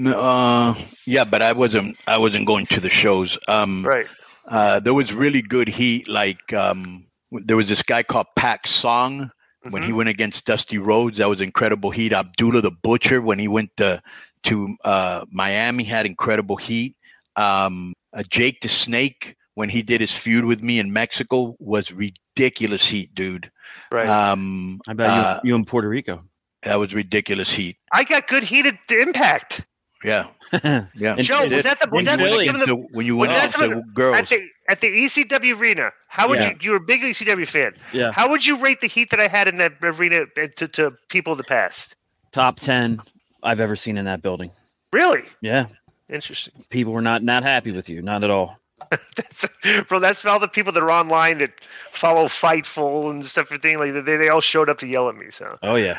[0.04, 0.74] Uh,
[1.06, 1.96] yeah, but I wasn't.
[2.06, 3.38] I wasn't going to the shows.
[3.46, 4.06] Um, Right.
[4.48, 6.08] Uh, there was really good heat.
[6.08, 9.30] Like um, there was this guy called Pak Song
[9.70, 11.18] when he went against Dusty Rhodes.
[11.18, 12.12] That was incredible heat.
[12.12, 14.02] Abdullah the Butcher when he went to
[14.44, 16.96] to uh, Miami had incredible heat.
[17.36, 21.92] Um, uh, Jake the Snake when he did his feud with me in Mexico was
[21.92, 23.50] ridiculous heat, dude.
[23.90, 24.08] Right.
[24.08, 26.24] Um, I bet uh, you, you in Puerto Rico.
[26.62, 27.76] that was ridiculous heat.
[27.92, 29.64] I got good heat at the Impact.
[30.04, 30.26] Yeah,
[30.94, 31.16] yeah.
[31.16, 32.76] And Joe, was that the was when that you the, went some of against the
[32.76, 34.16] the- when you went that some against of the the- girls?
[34.16, 35.90] at the at the ECW arena?
[36.08, 36.50] How would Yeah.
[36.50, 36.56] you?
[36.60, 37.72] You were a big ECW fan.
[37.92, 38.12] Yeah.
[38.12, 40.92] How would you rate the heat that I had in that arena uh, to, to
[41.08, 41.96] people of the past?
[42.32, 43.00] Top ten
[43.42, 44.50] I've ever seen in that building.
[44.92, 45.66] Really Yeah,
[46.08, 48.58] interesting, people were not not happy with you, not at all.
[49.16, 49.44] that's,
[49.88, 49.98] bro.
[49.98, 51.50] That's for all the people that are online that
[51.90, 53.46] follow Fightful and stuff.
[53.48, 55.26] Everything like they they all showed up to yell at me.
[55.30, 55.98] So Oh yeah.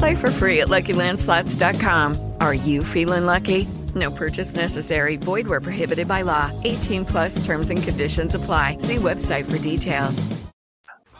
[0.00, 2.32] Play for free at LuckyLandSlots.com.
[2.40, 3.66] Are you feeling lucky?
[3.94, 5.16] No purchase necessary.
[5.16, 6.50] Void where prohibited by law.
[6.64, 8.76] 18 plus terms and conditions apply.
[8.78, 10.26] See website for details.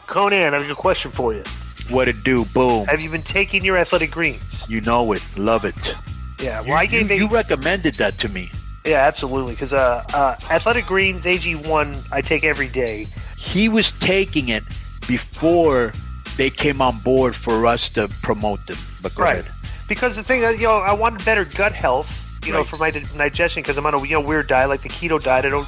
[0.07, 1.43] Konnan, I have a question for you.
[1.89, 2.43] What it do?
[2.55, 2.85] Boom.
[2.87, 4.65] Have you been taking your athletic greens?
[4.69, 5.21] You know it.
[5.37, 5.95] Love it.
[6.41, 8.49] Yeah, You, I you, gave you A- recommended that to me.
[8.85, 9.53] yeah, absolutely.
[9.53, 13.05] Because uh, uh, athletic greens AG1 I take every day.
[13.37, 14.63] He was taking it
[15.07, 15.93] before
[16.37, 18.77] they came on board for us to promote them.
[19.01, 19.39] But go Right.
[19.39, 19.51] ahead.
[19.87, 22.07] Because the thing, you know, I wanted better gut health,
[22.45, 23.61] you know, for my di- digestion.
[23.61, 25.45] Because I'm on a you know weird diet like the keto diet.
[25.45, 25.67] I don't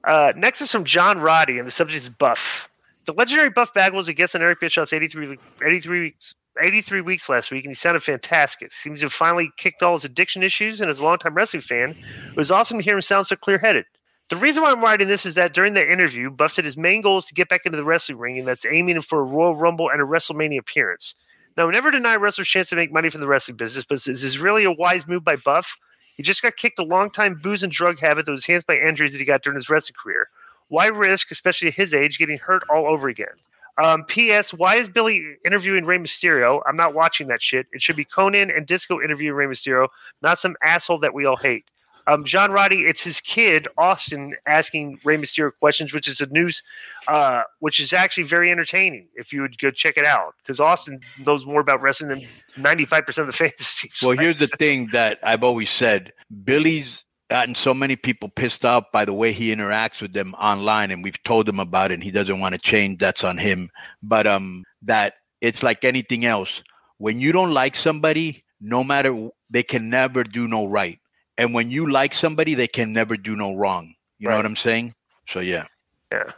[0.05, 2.69] Uh, next is from John Roddy, and the subject is Buff.
[3.05, 7.29] The legendary Buff Bagwell was a guest on Eric Bischoff's 83, 83, weeks- 83 weeks
[7.29, 8.71] last week, and he sounded fantastic.
[8.73, 11.97] Seems to have finally kicked all his addiction issues, and as a longtime wrestling fan,
[12.31, 13.87] it was awesome to hear him sound so clear headed.
[14.29, 17.01] The reason why I'm writing this is that during the interview, Buff said his main
[17.01, 19.57] goal is to get back into the wrestling ring, and that's aiming for a Royal
[19.57, 21.15] Rumble and a WrestleMania appearance.
[21.57, 24.39] Now, never deny wrestlers' chance to make money from the wrestling business, but is this
[24.39, 25.77] really a wise move by Buff?
[26.17, 28.77] He just got kicked a long time booze and drug habit that was enhanced by
[28.79, 30.29] injuries that he got during his wrestling career.
[30.73, 33.35] Why risk, especially at his age, getting hurt all over again?
[33.77, 34.55] Um, P.S.
[34.55, 36.63] Why is Billy interviewing Rey Mysterio?
[36.67, 37.67] I'm not watching that shit.
[37.73, 39.89] It should be Konnan and Disco interviewing Rey Mysterio,
[40.23, 41.67] not some asshole that we all hate.
[42.07, 46.63] Um, John Roddy, it's his kid Austin asking Rey Mysterio questions, which is a news,
[47.07, 49.09] uh, which is actually very entertaining.
[49.15, 52.23] If you would go check it out, because Austin knows more about wrestling than
[52.57, 53.85] 95 percent of the fans.
[54.01, 54.21] Well, like.
[54.21, 59.07] here's the thing that I've always said: Billy's gotten so many people pissed off by
[59.07, 61.95] the way he interacts with them online, and we've told him about it.
[61.95, 62.99] and He doesn't want to change.
[62.99, 63.71] That's on him.
[64.03, 66.63] But um, that it's like anything else.
[66.99, 70.99] When you don't like somebody, no matter they can never do no right,
[71.39, 73.95] and when you like somebody, they can never do no wrong.
[74.19, 74.95] You know what I'm saying?
[75.27, 75.65] So yeah.
[76.13, 76.33] Yeah.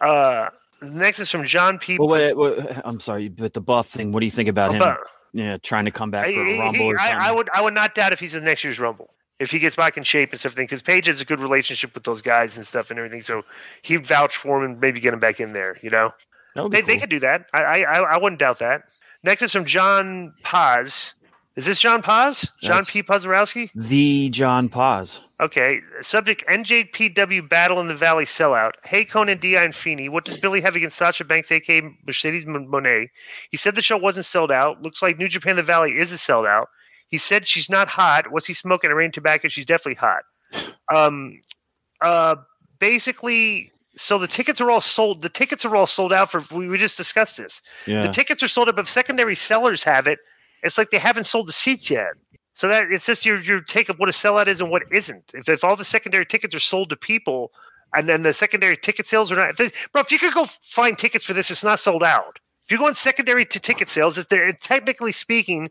[0.00, 0.48] Uh,
[0.82, 1.98] next is from John P.
[1.98, 4.12] Well, wait, wait, I'm sorry, but the buff thing.
[4.12, 4.82] What do you think about him?
[5.34, 7.60] Yeah, trying to come back I, for he- a rumble or I- I would I
[7.60, 9.11] would not doubt if he's in next year's Rumble.
[9.42, 10.54] If he gets back in shape and stuff.
[10.54, 13.42] Because Page has a good relationship with those guys and stuff and everything, so
[13.82, 15.78] he'd vouch for him and maybe get him back in there.
[15.82, 16.12] You know,
[16.56, 17.46] would be they they could do that.
[17.52, 18.84] I I I I wouldn't doubt that.
[19.24, 21.14] Next is from John Paz.
[21.54, 22.48] Is this John Paz?
[22.62, 23.02] John That's- P.
[23.02, 23.68] Pazarowski?
[23.74, 25.20] The John Paz.
[25.38, 25.80] Okay.
[26.00, 28.72] Subject NJPW Battle in the Valley sellout.
[28.84, 30.08] Hey, Konnan, Di, and Feeney.
[30.08, 33.08] What does Billy have against Sasha Banks, aka Mercedes Moné?
[33.50, 34.80] He said the show wasn't sold out.
[34.80, 36.68] Looks like New Japan The Valley is a sold out.
[37.12, 38.32] He said she's not hot.
[38.32, 39.48] Was he smoking a rain tobacco?
[39.48, 40.22] She's definitely hot.
[40.90, 41.40] Um,
[42.00, 42.36] uh,
[42.80, 45.20] basically, so the tickets are all sold.
[45.20, 46.42] The tickets are all sold out for.
[46.50, 47.60] We, we just discussed this.
[47.86, 48.06] Yeah.
[48.06, 48.76] The tickets are sold up.
[48.76, 50.18] but if secondary sellers have it,
[50.62, 52.12] it's like they haven't sold the seats yet.
[52.54, 55.32] So that it's just your your take of what a sellout is and what isn't.
[55.34, 57.52] If if all the secondary tickets are sold to people,
[57.94, 60.00] and then the secondary ticket sales are not, if they- bro.
[60.00, 62.38] If you could go find tickets for this, it's not sold out.
[62.64, 65.68] If you go on secondary to ticket sales, it's they're technically speaking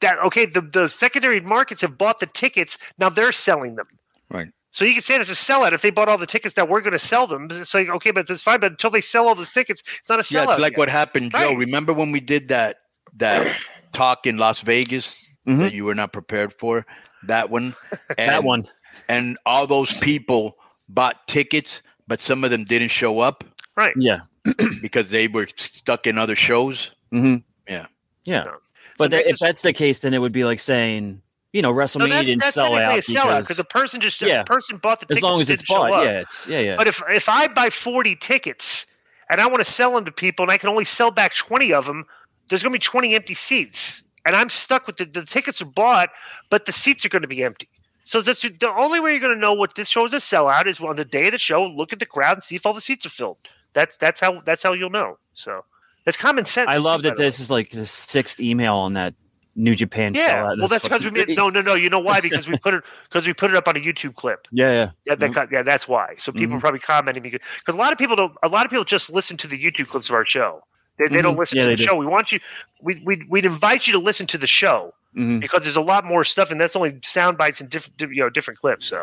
[0.00, 0.46] that okay.
[0.46, 2.78] The the secondary markets have bought the tickets.
[2.98, 3.86] Now they're selling them.
[4.30, 4.48] Right.
[4.70, 6.80] So you can say it's a sellout if they bought all the tickets that we're
[6.82, 7.48] going to sell them.
[7.50, 8.60] It's like okay, but it's fine.
[8.60, 10.30] But until they sell all those tickets, it's not a sellout.
[10.32, 10.50] Yeah, sellout.
[10.52, 10.78] it's like yet.
[10.78, 11.38] what happened, Joe.
[11.38, 11.56] Right.
[11.56, 12.78] Remember when we did that
[13.16, 13.56] that
[13.92, 15.14] talk in Las Vegas
[15.46, 15.60] Mm-hmm.
[15.60, 16.84] that you were not prepared for?
[17.24, 17.76] That one.
[18.16, 18.64] That one.
[19.08, 20.56] And all those people
[20.88, 23.44] bought tickets, but some of them didn't show up
[23.76, 23.94] Right.
[23.96, 24.20] Yeah.
[24.82, 26.90] because they were stuck in other shows.
[27.12, 27.36] Mm-hmm.
[27.68, 27.86] Yeah.
[28.24, 28.44] Yeah.
[28.44, 28.56] No.
[28.98, 31.76] But So if that's the case, then it would be like saying, you know, No,
[31.78, 34.38] WrestleMania that's, didn't that's sell out because the person just Yeah.
[34.38, 36.76] the person bought the as long as it's bought, yeah, it's yeah, yeah.
[36.76, 38.86] But if if I buy forty tickets
[39.30, 41.72] and I want to sell them to people and I can only sell back twenty
[41.72, 42.04] of them,
[42.48, 45.66] there's going to be twenty empty seats, and I'm stuck with the the tickets are
[45.66, 46.10] bought,
[46.50, 47.68] but the seats are going to be empty.
[48.04, 50.66] So that's the only way you're going to know what this show is a sellout
[50.66, 51.66] is on the day of the show.
[51.66, 53.36] Look at the crowd and see if all the seats are filled.
[53.72, 55.18] That's that's how that's how you'll know.
[55.34, 55.64] So
[56.06, 56.68] that's common sense.
[56.70, 57.26] I love too, that the way.
[57.26, 59.14] this is like the sixth email on that
[59.58, 61.74] New Japan Yeah, well, that's because we made no, no, no.
[61.74, 62.20] You know why?
[62.26, 64.46] Because we put it because we put it up on a YouTube clip.
[64.52, 64.90] Yeah, yeah.
[65.04, 66.14] Yeah, that, got- yeah, that's why.
[66.18, 66.58] So people Mhm.
[66.58, 68.34] are probably commenting because a lot of people don't.
[68.42, 70.62] A lot of people just listen to the YouTube clips of our show.
[70.98, 71.38] They, they don't Mhm.
[71.38, 71.82] listen Yeah, to the do.
[71.84, 71.96] show.
[71.96, 72.40] We want you.
[72.82, 75.40] We we we'd invite you to listen to the show Mhm.
[75.40, 78.28] because there's a lot more stuff, and that's only sound bites and different you know
[78.30, 78.86] different clips.
[78.86, 79.02] So,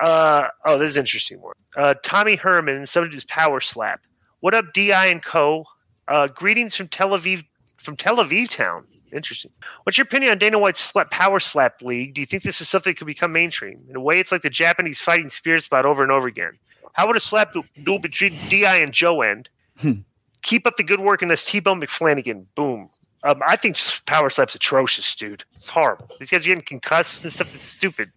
[0.00, 1.54] uh, oh, this is an interesting one.
[1.76, 4.00] Uh, Tommy Herman, somebody does power slap.
[4.40, 5.64] What up, Di and Co?
[6.12, 7.42] Uh, greetings from Tel Aviv
[7.78, 8.84] from Tel Aviv town.
[9.14, 9.50] Interesting.
[9.82, 12.12] What's your opinion on Dana White's slap, power slap league?
[12.12, 13.82] Do you think this is something that could become mainstream?
[13.88, 16.52] In a way, it's like the Japanese fighting spirit spot over and over again.
[16.92, 19.48] How would a slap du- duel between Di and Joe end?
[20.42, 22.44] Keep up the good work in this T-Bone McFlanagan.
[22.54, 22.90] Boom.
[23.24, 25.44] Um, I think power slap's atrocious, dude.
[25.54, 26.10] It's horrible.
[26.20, 27.54] These guys are getting concussed and stuff.
[27.54, 28.10] It's stupid.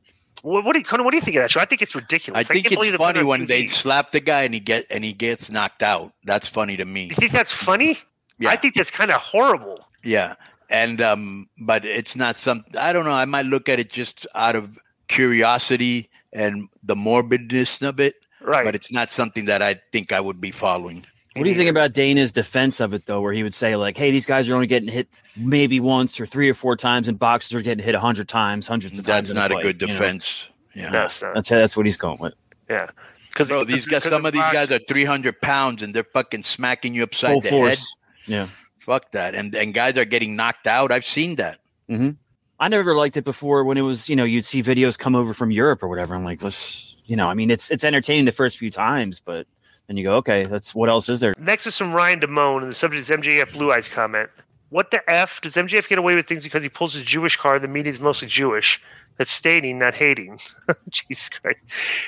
[0.44, 1.60] What, what do you, Konnan, what do you think of that show?
[1.60, 2.38] I think it's ridiculous.
[2.38, 4.60] I think can't it's they put it funny when they slap the guy and he
[4.60, 6.14] get and he gets knocked out.
[6.24, 7.06] That's funny to me.
[7.06, 7.98] You think that's funny?
[8.40, 8.50] Yeah.
[8.50, 9.88] I think that's kind of horrible.
[10.04, 10.36] Yeah.
[10.70, 14.28] And um but it's not some I don't know, I might look at it just
[14.36, 18.16] out of curiosity and the morbidness of it.
[18.42, 18.66] Right.
[18.66, 21.06] But it's not something that I think I would be following.
[21.36, 23.98] What do you think about Dana's defense of it though, where he would say like,
[23.98, 27.20] "Hey, these guys are only getting hit maybe once or three or four times, and
[27.20, 29.82] boxers are getting hit a hundred times, hundreds of times." That's not a fight," good
[29.82, 29.94] you know?
[29.94, 30.48] defense.
[30.74, 30.92] Yeah.
[30.92, 31.36] That's not.
[31.36, 32.36] That's that's what he's going with.
[32.70, 32.88] Yeah.
[33.30, 36.44] Because Bro, these guys some of these guys are three hundred pounds and they're fucking
[36.44, 37.96] smacking you upside Full the force.
[38.26, 38.32] head.
[38.32, 38.48] Yeah.
[38.80, 39.36] Fuck that.
[39.36, 40.92] And and guys are getting knocked out.
[40.94, 41.60] I've seen that.
[41.90, 42.12] hmm
[42.58, 45.34] I never liked it before when it was, you know, you'd see videos come over
[45.34, 46.16] from Europe or whatever.
[46.16, 49.46] I'm like, let's, you know, I mean, it's it's entertaining the first few times, but
[49.88, 51.34] then you go, okay, that's what else is there?
[51.38, 54.30] Next is from Ryan Damone, and the subject is MJF Blue Eyes comment.
[54.70, 55.42] What the F?
[55.42, 57.62] Does MJF get away with things because he pulls his Jewish card?
[57.62, 58.82] The media is mostly Jewish.
[59.18, 60.40] That's stating, not hating.
[60.90, 61.60] Jesus Christ.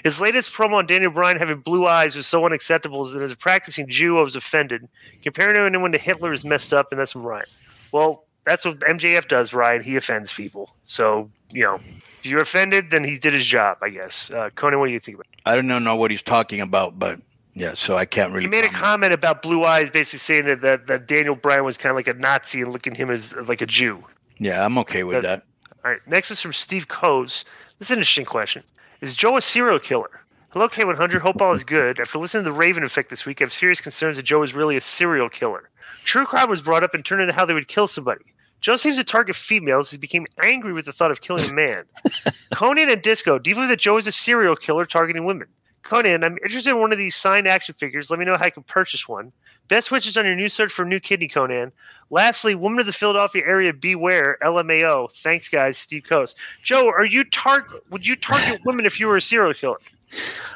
[0.03, 3.37] His latest promo on Daniel Bryan having blue eyes was so unacceptable that as a
[3.37, 4.89] practicing Jew, I was offended.
[5.23, 7.45] Comparing anyone to Hitler is messed up, and that's from Ryan.
[7.93, 9.83] Well, that's what MJF does, Ryan.
[9.83, 10.69] He offends people.
[10.83, 11.79] So, you know,
[12.19, 14.29] if you're offended, then he did his job, I guess.
[14.31, 15.41] Uh, Konnan, what do you think about it?
[15.45, 17.19] I don't know, know what he's talking about, but
[17.57, 20.61] yeah, so I can't really He made a comment about blue eyes, basically saying that,
[20.61, 23.33] that, that Daniel Bryan was kind of like a Nazi and looking at him as
[23.33, 24.03] like a Jew.
[24.37, 25.43] Yeah, I'm okay with that.
[25.83, 26.01] All right.
[26.05, 27.45] Next is from Steve Coase.
[27.79, 28.63] This is an interesting question.
[29.01, 30.21] Is Joe a serial killer?
[30.49, 31.19] Hello, K100.
[31.19, 31.99] Hope all is good.
[31.99, 34.53] After listening to the Raven Effect this week, I have serious concerns that Joe is
[34.53, 35.69] really a serial killer.
[36.03, 38.25] True crime was brought up and turned into how they would kill somebody.
[38.61, 39.89] Joe seems to target females.
[39.91, 41.83] He became angry with the thought of killing a man.
[42.53, 45.47] Konnan and Disco, do you believe that Joe is a serial killer targeting women?
[45.87, 48.09] Konnan, I'm interested in one of these signed action figures.
[48.09, 49.31] Let me know how I can purchase one.
[49.69, 51.71] Best wishes on your new search for new kidney, Konnan.
[52.09, 55.09] Lastly, woman of the Philadelphia area, beware, LMAO.
[55.23, 55.77] Thanks, guys.
[55.77, 56.35] Steve Coast.
[56.63, 59.77] Joe, are you tar- Would you target women if you were a serial killer?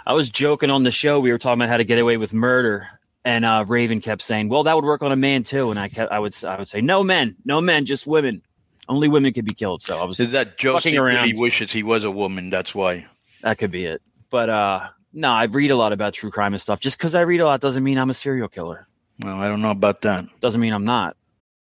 [0.05, 1.19] I was joking on the show.
[1.19, 2.87] We were talking about how to get away with murder,
[3.25, 5.89] and uh, Raven kept saying, "Well, that would work on a man too." And I
[5.89, 8.41] kept, I would, I would say, "No men, no men, just women,
[8.87, 9.83] Only women could be killed.
[9.83, 11.25] So I was Is that Joe fucking around.
[11.25, 12.49] secretly wishes he was a woman?
[12.49, 13.07] That's why.
[13.41, 14.01] That could be it.
[14.29, 16.79] But uh no, I read a lot about true crime and stuff.
[16.79, 18.87] Just because I read a lot doesn't mean I'm a serial killer.
[19.21, 20.25] Well, I don't know about that.
[20.39, 21.15] Doesn't mean I'm not.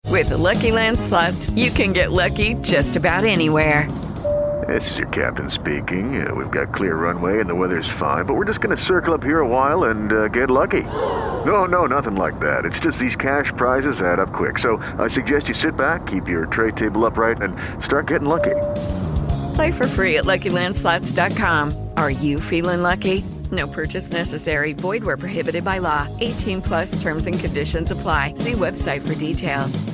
[0.07, 3.88] With the Lucky Land slots, you can get lucky just about anywhere.
[4.66, 6.26] This is your captain speaking.
[6.26, 9.14] Uh, we've got clear runway and the weather's fine, but we're just going to circle
[9.14, 10.82] up here a while and uh, get lucky.
[11.46, 12.64] No, no, nothing like that.
[12.64, 14.59] It's just these cash prizes add up quick.
[14.59, 18.57] So I suggest you sit back, keep your tray table upright, and start getting lucky.
[19.55, 21.90] Play for free at LuckyLandSlots.com.
[21.96, 23.24] Are you feeling lucky?
[23.51, 24.72] No purchase necessary.
[24.72, 26.07] Void where prohibited by law.
[26.20, 28.34] 18 plus terms and conditions apply.
[28.34, 29.84] See website for details.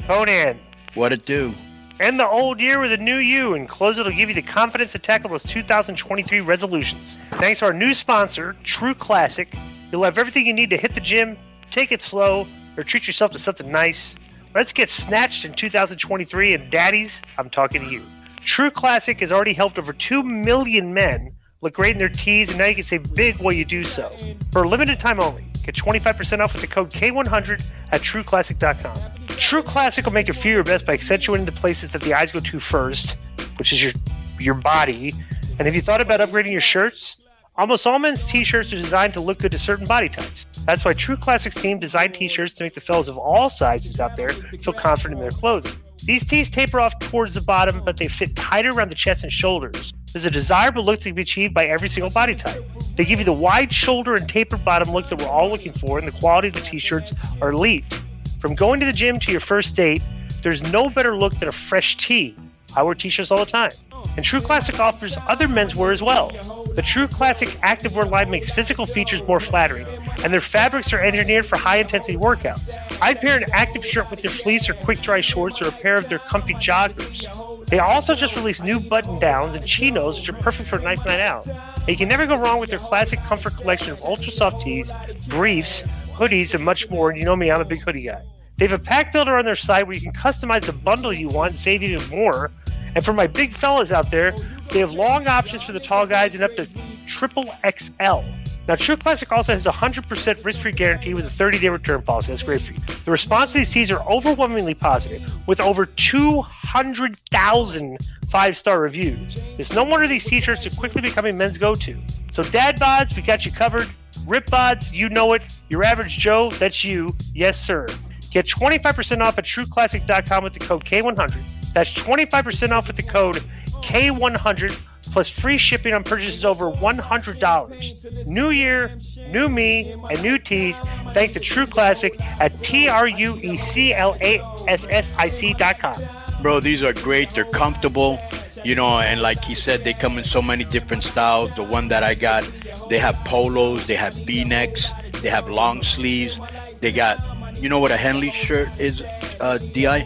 [0.00, 0.58] Konnan.
[0.94, 1.54] What it do?
[2.00, 4.92] End the old year with a new you, and close it'll give you the confidence
[4.92, 7.18] to tackle those 2023 resolutions.
[7.32, 9.54] Thanks to our new sponsor, True Classic,
[9.90, 11.36] you'll have everything you need to hit the gym,
[11.70, 12.46] take it slow,
[12.76, 14.16] or treat yourself to something nice.
[14.54, 18.04] Let's get snatched in 2023, and daddies, I'm talking to you.
[18.44, 21.33] True Classic has already helped over 2 million men
[21.64, 24.14] look great in their tees, and now you can save big while you do so.
[24.52, 28.96] For a limited time only, get 25% off with the code K100 at trueclassic.com.
[29.38, 32.32] True Classic will make you feel your best by accentuating the places that the eyes
[32.32, 33.16] go to first,
[33.56, 33.92] which is your
[34.38, 35.14] your body.
[35.58, 37.16] And have you thought about upgrading your shirts?
[37.56, 40.44] Almost all men's t-shirts are designed to look good to certain body types.
[40.66, 44.16] That's why True Classics team designed t-shirts to make the fellas of all sizes out
[44.16, 45.72] there feel confident in their clothing.
[46.06, 49.32] These tees taper off towards the bottom, but they fit tighter around the chest and
[49.32, 49.94] shoulders.
[50.12, 52.62] There's a desirable look to be achieved by every single body type.
[52.96, 55.98] They give you the wide shoulder and tapered bottom look that we're all looking for,
[55.98, 58.00] and the quality of the t-shirts are elite.
[58.38, 60.02] From going to the gym to your first date,
[60.42, 62.36] there's no better look than a fresh tee.
[62.76, 63.72] I wear t-shirts all the time.
[64.16, 66.30] And True Classic offers other menswear as well.
[66.74, 69.86] The True Classic activewear line makes physical features more flattering,
[70.22, 72.76] and their fabrics are engineered for high intensity workouts.
[73.00, 75.96] I'd pair an active shirt with their fleece or quick dry shorts or a pair
[75.96, 77.26] of their comfy joggers.
[77.66, 81.04] They also just released new button downs and chinos, which are perfect for a nice
[81.04, 81.46] night out.
[81.46, 84.90] And you can never go wrong with their classic comfort collection of ultra soft tees,
[85.28, 85.82] briefs,
[86.14, 87.10] hoodies, and much more.
[87.10, 88.22] And you know me, I'm a big hoodie guy.
[88.56, 91.28] They have a pack builder on their site where you can customize the bundle you
[91.28, 92.52] want and save even more.
[92.94, 94.34] And for my big fellas out there,
[94.70, 96.66] they have long options for the tall guys and up to
[97.06, 98.20] triple XL.
[98.66, 102.00] Now, True Classic also has a 100% risk free guarantee with a 30 day return
[102.00, 102.28] policy.
[102.28, 102.78] That's great for you.
[103.04, 107.98] The response to these teas are overwhelmingly positive, with over 200,000
[108.34, 109.36] five star reviews.
[109.58, 111.96] It's no wonder these t shirts are quickly becoming men's go to.
[112.32, 113.88] So, dad bods, we got you covered.
[114.26, 115.42] Rip bods, you know it.
[115.68, 117.14] Your average Joe, that's you.
[117.32, 117.86] Yes, sir.
[118.32, 121.44] Get 25% off at trueclassic.com with the code K100.
[121.74, 123.42] That's 25% off with the code
[123.82, 124.80] K100
[125.12, 128.26] plus free shipping on purchases over $100.
[128.26, 128.96] New year,
[129.28, 130.78] new me, and new tees
[131.12, 135.28] thanks to True Classic at T R U E C L A S S I
[135.28, 136.00] C.com.
[136.42, 137.30] Bro, these are great.
[137.30, 138.18] They're comfortable,
[138.64, 141.54] you know, and like he said, they come in so many different styles.
[141.54, 142.50] The one that I got,
[142.88, 146.40] they have polos, they have V-necks, they have long sleeves.
[146.80, 147.18] They got,
[147.62, 149.02] you know what a Henley shirt is,
[149.40, 150.02] uh, Di?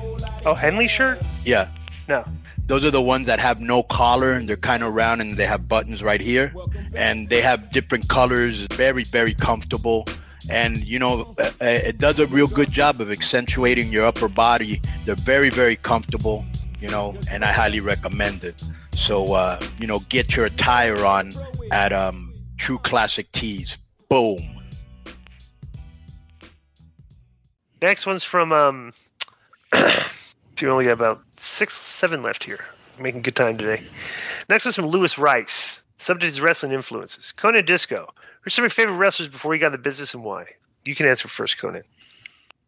[0.46, 1.20] Oh, Henley shirt?
[1.44, 1.68] Yeah.
[2.08, 2.24] No.
[2.66, 5.46] Those are the ones that have no collar and they're kind of round and they
[5.46, 6.54] have buttons right here.
[6.94, 8.60] And they have different colors.
[8.72, 10.06] Very, very comfortable.
[10.50, 14.28] And, you know, uh, uh, it does a real good job of accentuating your upper
[14.28, 14.80] body.
[15.04, 16.44] They're very, very comfortable,
[16.80, 18.62] you know, and I highly recommend it.
[18.94, 21.34] So, uh, you know, get your attire on
[21.70, 23.76] at um, True Classic Tees.
[24.08, 24.38] Boom.
[27.80, 28.92] Next one's from um.
[30.58, 32.64] so we only got about six, seven left here.
[32.98, 33.80] Making good time today.
[34.48, 35.82] Next is from Lewis Rice.
[35.98, 37.32] Subject is wrestling influences.
[37.36, 38.12] Konnan Disco.
[38.40, 40.46] Who's some of your favorite wrestlers before you got in the business and why?
[40.84, 41.84] You can answer first, Konnan.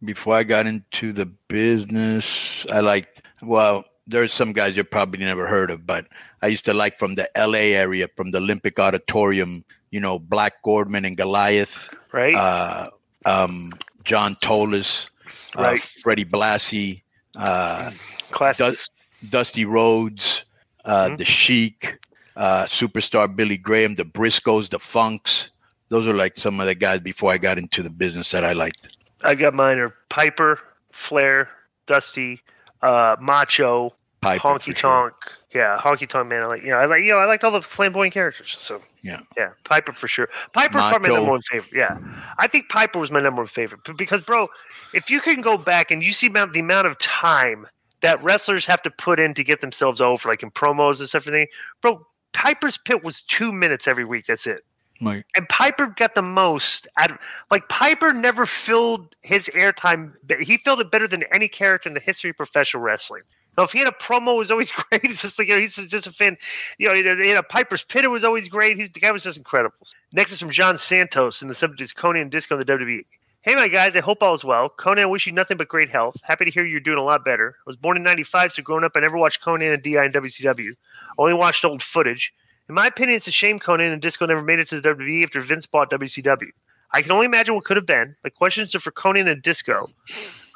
[0.04, 5.48] Before I got into the business, I liked, well, there's some guys you probably never
[5.48, 6.06] heard of, but
[6.42, 10.62] I used to like from the LA area, from the Olympic Auditorium, you know, Black
[10.62, 11.92] Gordman and Goliath.
[12.12, 12.36] Right.
[12.36, 12.90] Uh,
[13.26, 13.72] um,
[14.04, 15.10] John Tolos,
[15.56, 15.80] uh, Right.
[15.80, 17.02] Freddie Blassie,
[17.36, 17.90] uh,
[18.30, 18.90] Classics.
[19.28, 20.44] Dusty Rhodes,
[20.84, 21.98] uh, the Sheik,
[22.36, 25.50] uh, superstar Billy Graham, the Briscoes, the Funks.
[25.90, 28.52] Those are like some of the guys before I got into the business that I
[28.52, 28.96] liked.
[29.22, 30.58] I got mine are Piper,
[30.92, 31.50] Flair,
[31.86, 32.40] Dusty,
[32.80, 35.14] uh, Macho, Piper, Honky for sure.
[35.52, 35.54] Tonk.
[35.54, 36.42] Yeah, Honky Tonk man.
[36.42, 38.56] I like you know, I like you know, I liked all the flamboyant characters.
[38.60, 39.20] So Yeah.
[39.36, 40.28] yeah, Piper for sure.
[40.52, 41.72] Piper's probably my number one favorite.
[41.72, 41.98] Yeah,
[42.38, 44.48] I think Piper was my number one favorite B- because, bro,
[44.92, 47.66] if you can go back and you see amount, the amount of time
[48.02, 51.26] that wrestlers have to put in to get themselves over, like in promos and stuff,
[51.26, 51.48] everything,
[51.82, 52.06] bro.
[52.32, 54.26] Piper's pit was two minutes every week.
[54.26, 54.64] That's it.
[55.00, 56.86] Like, And Piper got the most.
[56.96, 57.18] Out,
[57.50, 60.12] like Piper never filled his airtime.
[60.40, 63.22] He filled it better than any character in the history of professional wrestling.
[63.60, 65.04] No, if he had a promo, was always great.
[65.04, 66.38] It's just like you know, he's just a fan.
[66.78, 68.04] You know, he had, he a Piper's Pit.
[68.04, 68.78] It was always great.
[68.78, 69.76] He's, the guy was just incredible.
[70.14, 73.04] Next is from John Santos, and the subject is Konnan and Disco in the WWE.
[73.42, 74.70] Hey, my guys, I hope all is well.
[74.70, 76.16] Konnan, I wish you nothing but great health.
[76.22, 77.54] Happy to hear you're doing a lot better.
[77.58, 80.14] I was born in 95, so growing up, I never watched Konnan and DI and
[80.14, 80.70] WCW.
[81.18, 82.32] Only watched old footage.
[82.66, 85.22] In my opinion, it's a shame Konnan and Disco never made it to the WWE
[85.22, 86.48] after Vince bought WCW.
[86.92, 88.16] I can only imagine what could have been.
[88.24, 89.88] My questions are for Konnan and Disco.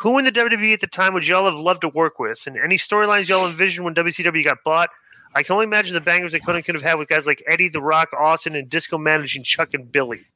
[0.05, 2.46] Who in the WWE at the time would y'all have loved to work with?
[2.46, 4.90] And any storylines y'all envisioned when WCW got bought?
[5.34, 7.70] I can only imagine the bangers that Konnan could have had with guys like Eddie,
[7.70, 10.26] The Rock, Austin, and Disco managing Chuck and Billy.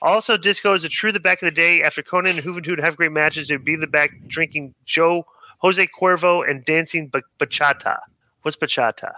[0.00, 1.82] Also, Disco is a true the back of the day.
[1.82, 5.26] After Konnan and Juventud have great matches, they'd be in the back drinking Joe,
[5.58, 7.98] Jose Cuervo, and dancing b- bachata.
[8.40, 9.12] What's bachata?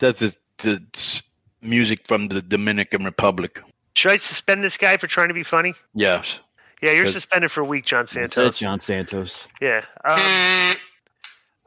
[0.00, 1.22] That's the, the
[1.62, 3.62] music from the Dominican Republic.
[3.94, 5.74] Should I suspend this guy for trying to be funny?
[5.94, 6.40] Yes.
[6.82, 8.58] Yeah, you're suspended for a week, John That's it, Santos.
[8.58, 9.48] John Santos.
[9.60, 9.84] Yeah.
[10.04, 10.76] Um,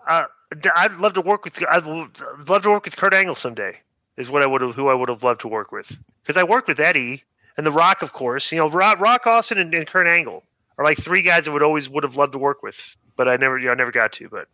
[0.07, 0.24] uh,
[0.59, 1.62] d- I'd love to work with.
[1.70, 3.78] I'd love to work with Kurt Angle someday.
[4.18, 5.97] Is what I would have, who I would have loved to work with.
[6.22, 7.24] Because I worked with Eddie
[7.57, 8.51] and The Rock, of course.
[8.51, 10.43] You know, Rock, Rock Austin and, and Kurt Angle
[10.78, 13.38] are like three guys I would always would have loved to work with, but I
[13.38, 14.30] never, you know, I never got to.
[14.30, 14.47] But,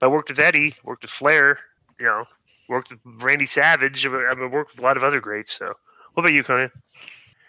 [0.00, 1.58] but I worked with Eddie, worked with Flair,
[2.00, 2.24] you know,
[2.68, 4.06] worked with Randy Savage.
[4.06, 5.56] I mean, I worked with a lot of other greats.
[5.56, 5.74] So,
[6.14, 6.70] what about you, Konnan?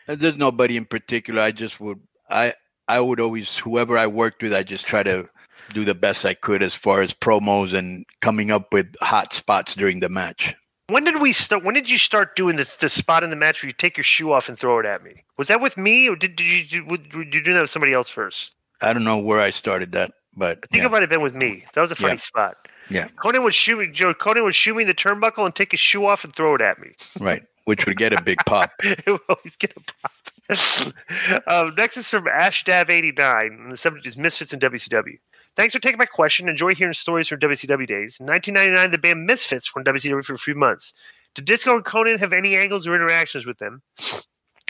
[0.05, 1.41] There's nobody in particular.
[1.41, 1.99] I just would
[2.34, 2.53] I
[2.88, 5.29] I would always whoever I worked with, I just try to
[5.73, 9.75] do the best I could as far as promos and coming up with hot spots
[9.75, 10.53] during the match.
[10.88, 11.63] When did we start?
[11.63, 14.03] When did you start doing the, the spot in the match where you take your
[14.03, 15.23] shoe off and throw it at me?
[15.38, 17.93] Was that with me, or did, did you did, did you do that with somebody
[17.93, 18.51] else first?
[18.81, 21.36] I don't know where I started that, but I think it might have been with
[21.36, 21.63] me.
[21.73, 22.17] That was a funny Yeah.
[22.17, 22.67] spot.
[22.89, 23.88] yeah, Konnan would shoot me.
[23.88, 26.53] Joe Konnan would shoot me in the turnbuckle and take his shoe off and throw
[26.55, 26.89] it at me.
[27.19, 27.43] right.
[27.65, 28.71] Which would get a big pop.
[28.84, 30.11] it would always get a pop.
[31.47, 35.17] um, next is from AshDav89, and the subject is Misfits in WCW.
[35.55, 36.49] Thanks for taking my question.
[36.49, 38.17] Enjoy hearing stories from WCW days.
[38.19, 40.93] In 1999, the band Misfits were in WCW for a few months.
[41.35, 43.81] Did Disco and Konnan have any angles or interactions with them?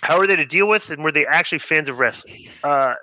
[0.01, 2.47] How were they to deal with, and were they actually fans of wrestling?
[2.63, 2.95] Uh,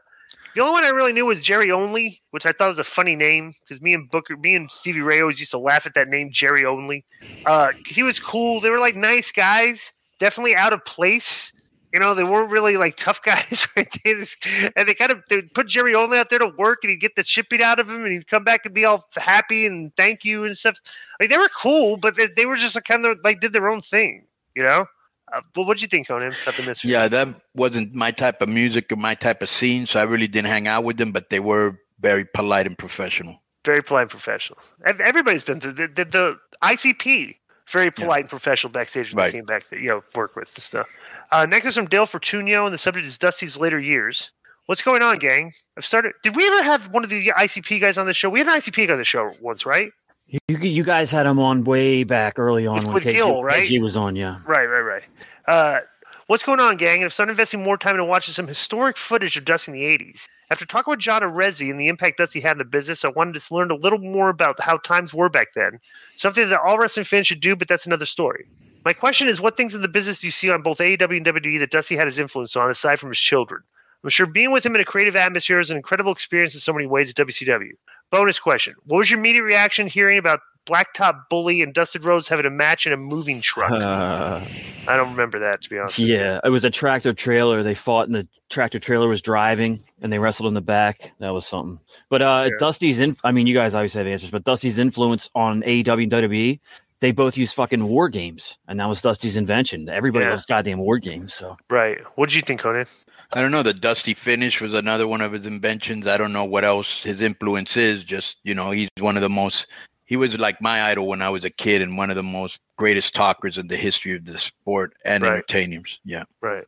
[0.54, 3.16] the only one I really knew was Jerry Only, which I thought was a funny
[3.16, 6.08] name because me and Booker, me and Stevie Ray always used to laugh at that
[6.08, 7.04] name, Jerry Only,
[7.38, 8.60] because he was cool.
[8.60, 11.52] They were like nice guys, definitely out of place.
[11.92, 13.88] You know, they weren't really like tough guys, right?
[14.04, 14.36] They just,
[14.76, 17.16] and they kind of they put Jerry Only out there to work, and he'd get
[17.16, 19.90] the shit beat out of him, and he'd come back and be all happy and
[19.96, 20.78] thank you and stuff.
[21.18, 23.68] Like they were cool, but they, they were just like, kind of like did their
[23.68, 24.86] own thing, you know.
[25.32, 26.40] Uh, but what do you think, Konnan?
[26.42, 26.84] About the Misfits?
[26.84, 30.26] Yeah, that wasn't my type of music or my type of scene, so I really
[30.28, 31.12] didn't hang out with them.
[31.12, 33.40] But they were very polite and professional.
[33.64, 34.58] very polite and professional.
[34.84, 37.36] Everybody's been to the, the, the ICP,
[37.70, 39.32] very polite and professional backstage when Right.
[39.32, 40.88] they came back, to, you know, work with and stuff.
[41.32, 44.30] Uh, next is from Dale Fortunio, and the subject is Dusty's later years.
[44.66, 45.52] What's going on, gang?
[45.76, 46.12] I've started.
[46.22, 48.28] Did we ever have one of the ICP guys on the show?
[48.28, 49.92] We had an ICP guy on the show once, right?
[50.26, 53.66] You, you guys had him on way back early on when with KG, Gil, right?
[53.66, 54.38] KG was on, yeah.
[54.46, 55.02] Right, right, right.
[55.46, 55.80] Uh,
[56.28, 57.02] what's going on, gang?
[57.02, 60.26] I've started investing more time into watching some historic footage of Dusty in the 80s.
[60.52, 63.40] After talking with John Arezzi and the impact Dusty had in the business, I wanted
[63.40, 65.80] to learn a little more about how times were back then.
[66.14, 68.46] Something that all wrestling fans should do, but that's another story.
[68.84, 71.26] My question is what things in the business do you see on both AEW and
[71.26, 73.62] WWE that Dusty had his influence on, aside from his children?
[74.02, 76.72] I'm sure being with him in a creative atmosphere is an incredible experience in so
[76.72, 77.72] many ways at WCW.
[78.10, 82.46] Bonus question What was your immediate reaction hearing about Blacktop Bully and Dustin Rhodes having
[82.46, 83.70] a match in a moving truck?
[83.70, 84.40] Uh,
[84.88, 85.98] I don't remember that, to be honest.
[85.98, 87.62] yeah, it was a tractor trailer.
[87.62, 91.12] They fought, and the tractor trailer was driving, and they wrestled in the back.
[91.18, 91.80] That was something.
[92.08, 92.56] But uh, Yeah.
[92.58, 96.12] Dusty's, in, I mean, you guys obviously have answers, but Dusty's influence on AEW and
[96.12, 96.60] WWE,
[97.00, 99.88] they both use fucking war games, and that was Dusty's invention.
[99.88, 100.30] Everybody Yeah.
[100.30, 101.32] loves goddamn war games.
[101.34, 101.98] So Right.
[102.16, 102.86] What did you think, Konnan?
[103.34, 103.62] I don't know.
[103.62, 106.06] The Dusty finish was another one of his inventions.
[106.06, 108.04] I don't know what else his influence is.
[108.04, 109.66] Just you know, he's one of the most.
[110.04, 112.58] He was like my idol when I was a kid, and one of the most
[112.76, 115.32] greatest talkers in the history of the sport and Right.
[115.34, 116.00] entertainers.
[116.04, 116.24] Yeah.
[116.42, 116.64] Right.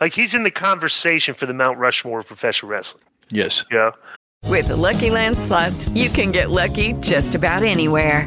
[0.00, 3.04] Like he's in the conversation for the Mount Rushmore of professional wrestling.
[3.30, 3.64] Yes.
[3.70, 3.92] Yeah.
[4.46, 8.26] With the Lucky Land slots, you can get lucky just about anywhere.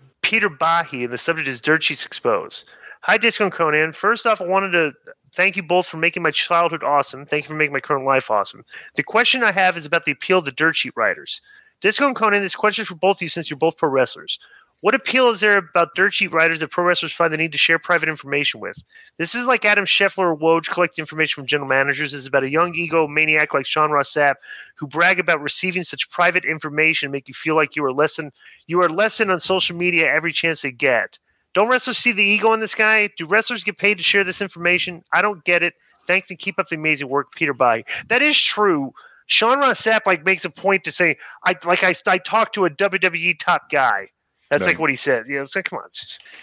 [0.31, 2.63] Peter Bahi, and the subject is Dirt Sheets Exposed.
[3.01, 3.93] Hi, Disco and Konnan.
[3.93, 4.93] First off, I wanted to
[5.33, 7.25] thank you both for making my childhood awesome.
[7.25, 8.63] Thank you for making my current life awesome.
[8.95, 11.41] The question I have is about the appeal of the Dirt Sheet writers.
[11.81, 14.39] Disco and Konnan, this question is for both of you since you're both pro wrestlers.
[14.81, 17.57] What appeal is there about dirt sheet writers that pro wrestlers find the need to
[17.59, 18.83] share private information with?
[19.17, 22.11] This is like Adam Schefter or Woj collecting information from general managers.
[22.11, 24.35] This is about a young ego maniac like Sean Ross Sapp
[24.77, 28.31] who brag about receiving such private information make you feel like you are less than
[28.65, 31.19] you are less than on social media every chance they get.
[31.53, 33.07] Don't wrestlers see the ego in this guy?
[33.17, 35.03] Do wrestlers get paid to share this information?
[35.13, 35.75] I don't get it.
[36.07, 37.83] Thanks and keep up the amazing work, Peter By.
[38.07, 38.93] That is true.
[39.27, 42.65] Sean Ross Sapp like makes a point to say, I like I, I talked to
[42.65, 44.07] a WWE top guy.
[44.51, 44.67] That's Right.
[44.67, 45.23] like what he said.
[45.27, 45.89] You know, it's like come on,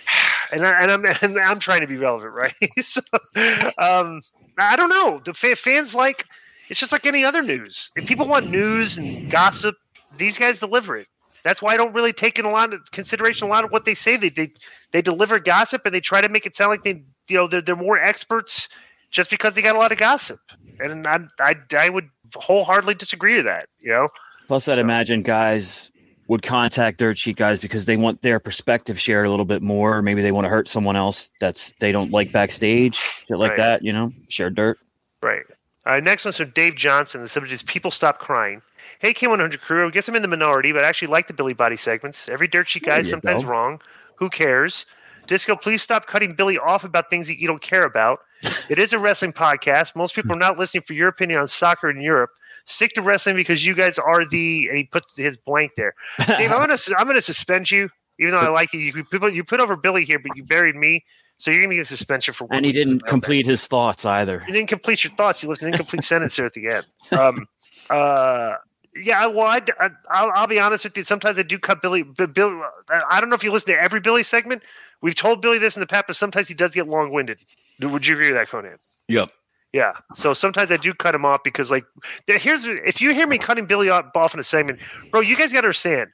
[0.53, 2.55] and I, and I'm and I'm trying to be relevant, right?
[2.83, 3.03] so,
[3.77, 4.23] um,
[4.59, 5.21] I don't know.
[5.25, 6.25] The fa- fans like
[6.71, 7.91] it's just like any other news.
[7.97, 9.77] If people want news and gossip,
[10.17, 11.07] these guys deliver it.
[11.45, 13.85] That's why I don't really take in a lot of consideration a lot of what
[13.85, 14.17] they say.
[14.17, 14.53] They they
[14.91, 17.61] they deliver gossip and they try to make it sound like they you know they're
[17.61, 18.71] they're more experts
[19.11, 20.41] just because they got a lot of gossip.
[20.81, 23.69] And I I, I would wholeheartedly disagree with that.
[23.81, 24.07] You know.
[24.47, 25.91] Plus, I'd imagine guys
[26.29, 30.03] would contact dirt sheet guys because they want their perspective shared a little bit more.
[30.03, 33.57] Maybe they want to hurt someone else that's they don't like backstage, shit like Right.
[33.57, 33.85] that.
[33.85, 34.79] You know, share dirt.
[35.23, 35.43] Right.
[35.87, 36.05] All right.
[36.05, 37.23] Next one's from Dave Johnson.
[37.23, 38.63] The subject is "People Stop Crying."
[39.01, 39.87] Hey, K100 crew.
[39.87, 42.29] I guess I'm in the minority, but I actually like the Billy Body segments.
[42.29, 43.49] Every dirt sheet guy is sometimes go.
[43.49, 43.81] wrong.
[44.17, 44.87] Who cares?
[45.29, 48.21] Disco, please stop cutting Billy off about things that you don't care about.
[48.71, 49.95] It is a wrestling podcast.
[49.95, 52.31] Most people are not listening for your opinion on soccer in Europe.
[52.69, 54.69] Stick to wrestling because you guys are the.
[54.69, 55.95] And he puts his blank there.
[56.27, 57.89] Dave, I'm gonna I'm gonna suspend you,
[58.21, 58.81] even though I like you.
[58.81, 61.05] You put you put over Billy here, but you buried me,
[61.39, 62.47] so you're gonna get a suspension for.
[62.51, 64.45] And he didn't complete his thoughts either.
[64.47, 65.43] You didn't complete your thoughts.
[65.43, 66.87] You left an incomplete sentence there at the end.
[67.19, 67.47] Um,
[67.89, 68.57] uh,
[68.95, 71.05] yeah, well, I, I, I'll, I'll be honest with you.
[71.05, 72.03] Sometimes I do cut Billy.
[72.03, 72.61] Billy,
[72.91, 74.63] I don't know if you listen to every Billy segment.
[75.01, 77.39] We've told Billy this in the past, but sometimes he does get long winded.
[77.81, 78.77] Would you agree with that, Konnan?
[79.09, 79.31] Yep.
[79.73, 79.93] Yeah.
[80.15, 81.85] So sometimes I do cut him off because, like,
[82.27, 85.53] here's if you hear me cutting Billy off off in a segment, bro, you guys
[85.53, 86.11] got to understand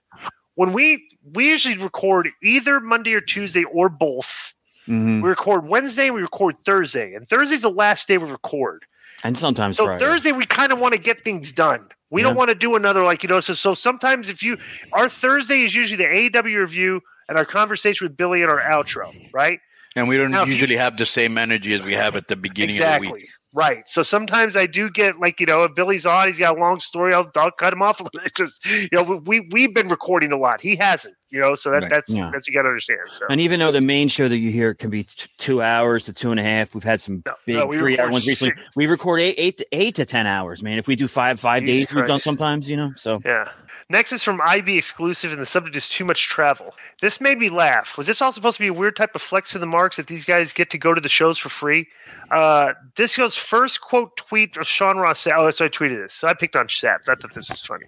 [0.57, 4.53] when we we usually record either Monday or Tuesday or both.
[4.89, 5.23] Mhm.
[5.23, 8.85] We record Wednesday, we record Thursday, and Thursday's the last day we record.
[9.23, 10.05] And sometimes So Friday.
[10.05, 11.87] Thursday we kind of want to get things done.
[12.11, 13.41] We don't want to do another like you know.
[13.41, 14.59] So so sometimes if you
[14.93, 19.11] our Thursday is usually the AEW review and our conversation with Billy and our outro,
[19.33, 19.61] right?
[19.97, 22.29] And we don't Now, if you- usually have the same energy as we have at
[22.29, 23.09] the beginning of exactly.
[23.09, 23.29] the week.
[23.57, 23.89] Right.
[23.89, 26.81] So sometimes I do get like you know if Billy's on, he's got a long
[26.81, 27.15] story.
[27.15, 28.21] I'll, I'll cut him off a little.
[28.37, 30.61] Just you know we we've been recording a lot.
[30.61, 31.15] He hasn't.
[31.31, 31.91] You know, so that Right.
[31.91, 32.31] that's Yeah.
[32.33, 33.01] that's you got to understand.
[33.07, 36.05] So And even though the main show that you hear can be t- two hours
[36.05, 38.55] to two and a half, we've had some big no, three hour ones recently.
[38.77, 40.79] We record eight, eight, to, eight to ten hours, man.
[40.79, 42.93] If we do five, five Jesus days, we've done sometimes, you know.
[42.95, 43.49] So Yeah.
[43.91, 46.75] Next is from IB exclusive, and the subject is too much travel.
[47.01, 47.99] This made me laugh.
[47.99, 50.07] Was this all supposed to be a weird type of flex to the marks that
[50.07, 51.87] these guys get to go to the shows for free?
[52.31, 55.27] Uh, this goes first quote tweet of Sean Ross.
[55.27, 56.15] Oh, so I tweeted this.
[56.15, 57.09] So I picked on Sapp.
[57.09, 57.87] I thought this was funny.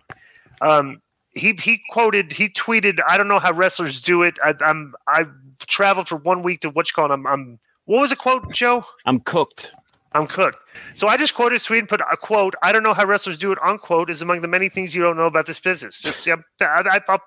[0.60, 1.00] Um,
[1.32, 2.32] he he quoted.
[2.32, 2.98] He tweeted.
[3.06, 4.34] I don't know how wrestlers do it.
[4.42, 5.26] I, I'm I
[5.66, 7.14] traveled for one week to what you call it.
[7.14, 8.84] I'm, I'm what was the quote, Joe?
[9.04, 9.74] I'm cooked.
[10.16, 10.58] I'm cooked.
[10.94, 12.54] So I just quoted Sweden, put a quote.
[12.62, 13.58] I don't know how wrestlers do it.
[13.62, 15.98] Unquote is among the many things you don't know about this business.
[15.98, 17.18] Just yeah, I, I,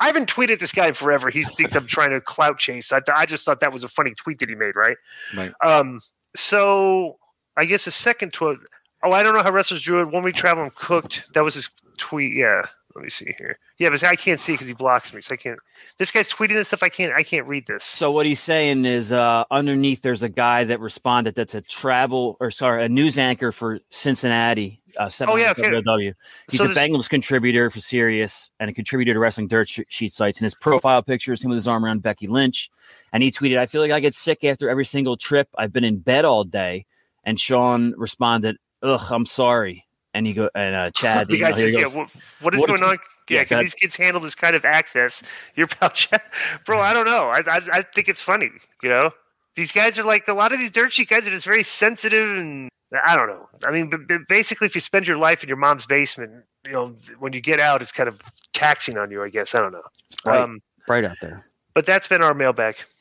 [0.00, 1.30] I, haven't tweeted this guy forever.
[1.30, 2.92] He thinks I'm trying to clout chase.
[2.92, 4.76] I, I just thought that was a funny tweet that he made.
[4.76, 4.96] Right.
[5.34, 5.52] Right.
[5.64, 6.00] Um.
[6.36, 7.16] So
[7.56, 8.58] I guess the second tweet.
[9.02, 10.12] Oh, I don't know how wrestlers do it.
[10.12, 11.22] When we travel, I'm cooked.
[11.34, 12.36] That was his tweet.
[12.36, 12.66] Yeah.
[12.98, 13.60] Let me see here.
[13.78, 15.60] Yeah, but I can't see because he blocks me, so I can't.
[15.98, 16.82] This guy's tweeting this stuff.
[16.82, 17.12] I can't.
[17.12, 17.84] I can't read this.
[17.84, 21.36] So what he's saying is, uh, underneath there's a guy that responded.
[21.36, 24.80] That's a travel or sorry, a news anchor for Cincinnati.
[24.96, 25.62] Uh, Oh, yeah, okay.
[25.62, 26.12] WLW.
[26.50, 30.12] He's So a Bengals contributor for Sirius and a contributor to Wrestling Dirt Sh- Sheet
[30.12, 30.40] sites.
[30.40, 32.68] And his profile picture is him with his arm around Becky Lynch.
[33.12, 35.48] And he tweeted, "I feel like I get sick after every single trip.
[35.56, 36.86] I've been in bed all day."
[37.22, 39.84] And Sean responded, "Ugh, I'm sorry."
[40.14, 42.70] And he go and uh, Chad, the guy says, goes, "Yeah, what, what is "What
[42.70, 42.98] is- going on?
[43.28, 45.22] Yeah, yeah, can go these kids handle this kind of access?
[45.54, 46.22] Your pal, Chad,
[46.64, 46.80] bro.
[46.80, 47.28] I don't know.
[47.28, 48.50] I, I I think it's funny.
[48.82, 49.10] You know,
[49.54, 52.36] these guys are like a lot of these dirt sheet guys are just very sensitive
[52.38, 52.68] and
[53.04, 53.46] I don't know.
[53.66, 56.32] I mean, b- b- basically, if you spend your life in your mom's basement,
[56.64, 58.18] you know, when you get out, it's kind of
[58.54, 59.22] taxing on you.
[59.22, 59.82] I guess I don't know.
[60.24, 60.40] Right.
[60.40, 61.44] Um, right out there.
[61.74, 62.76] but that's been our mailbag.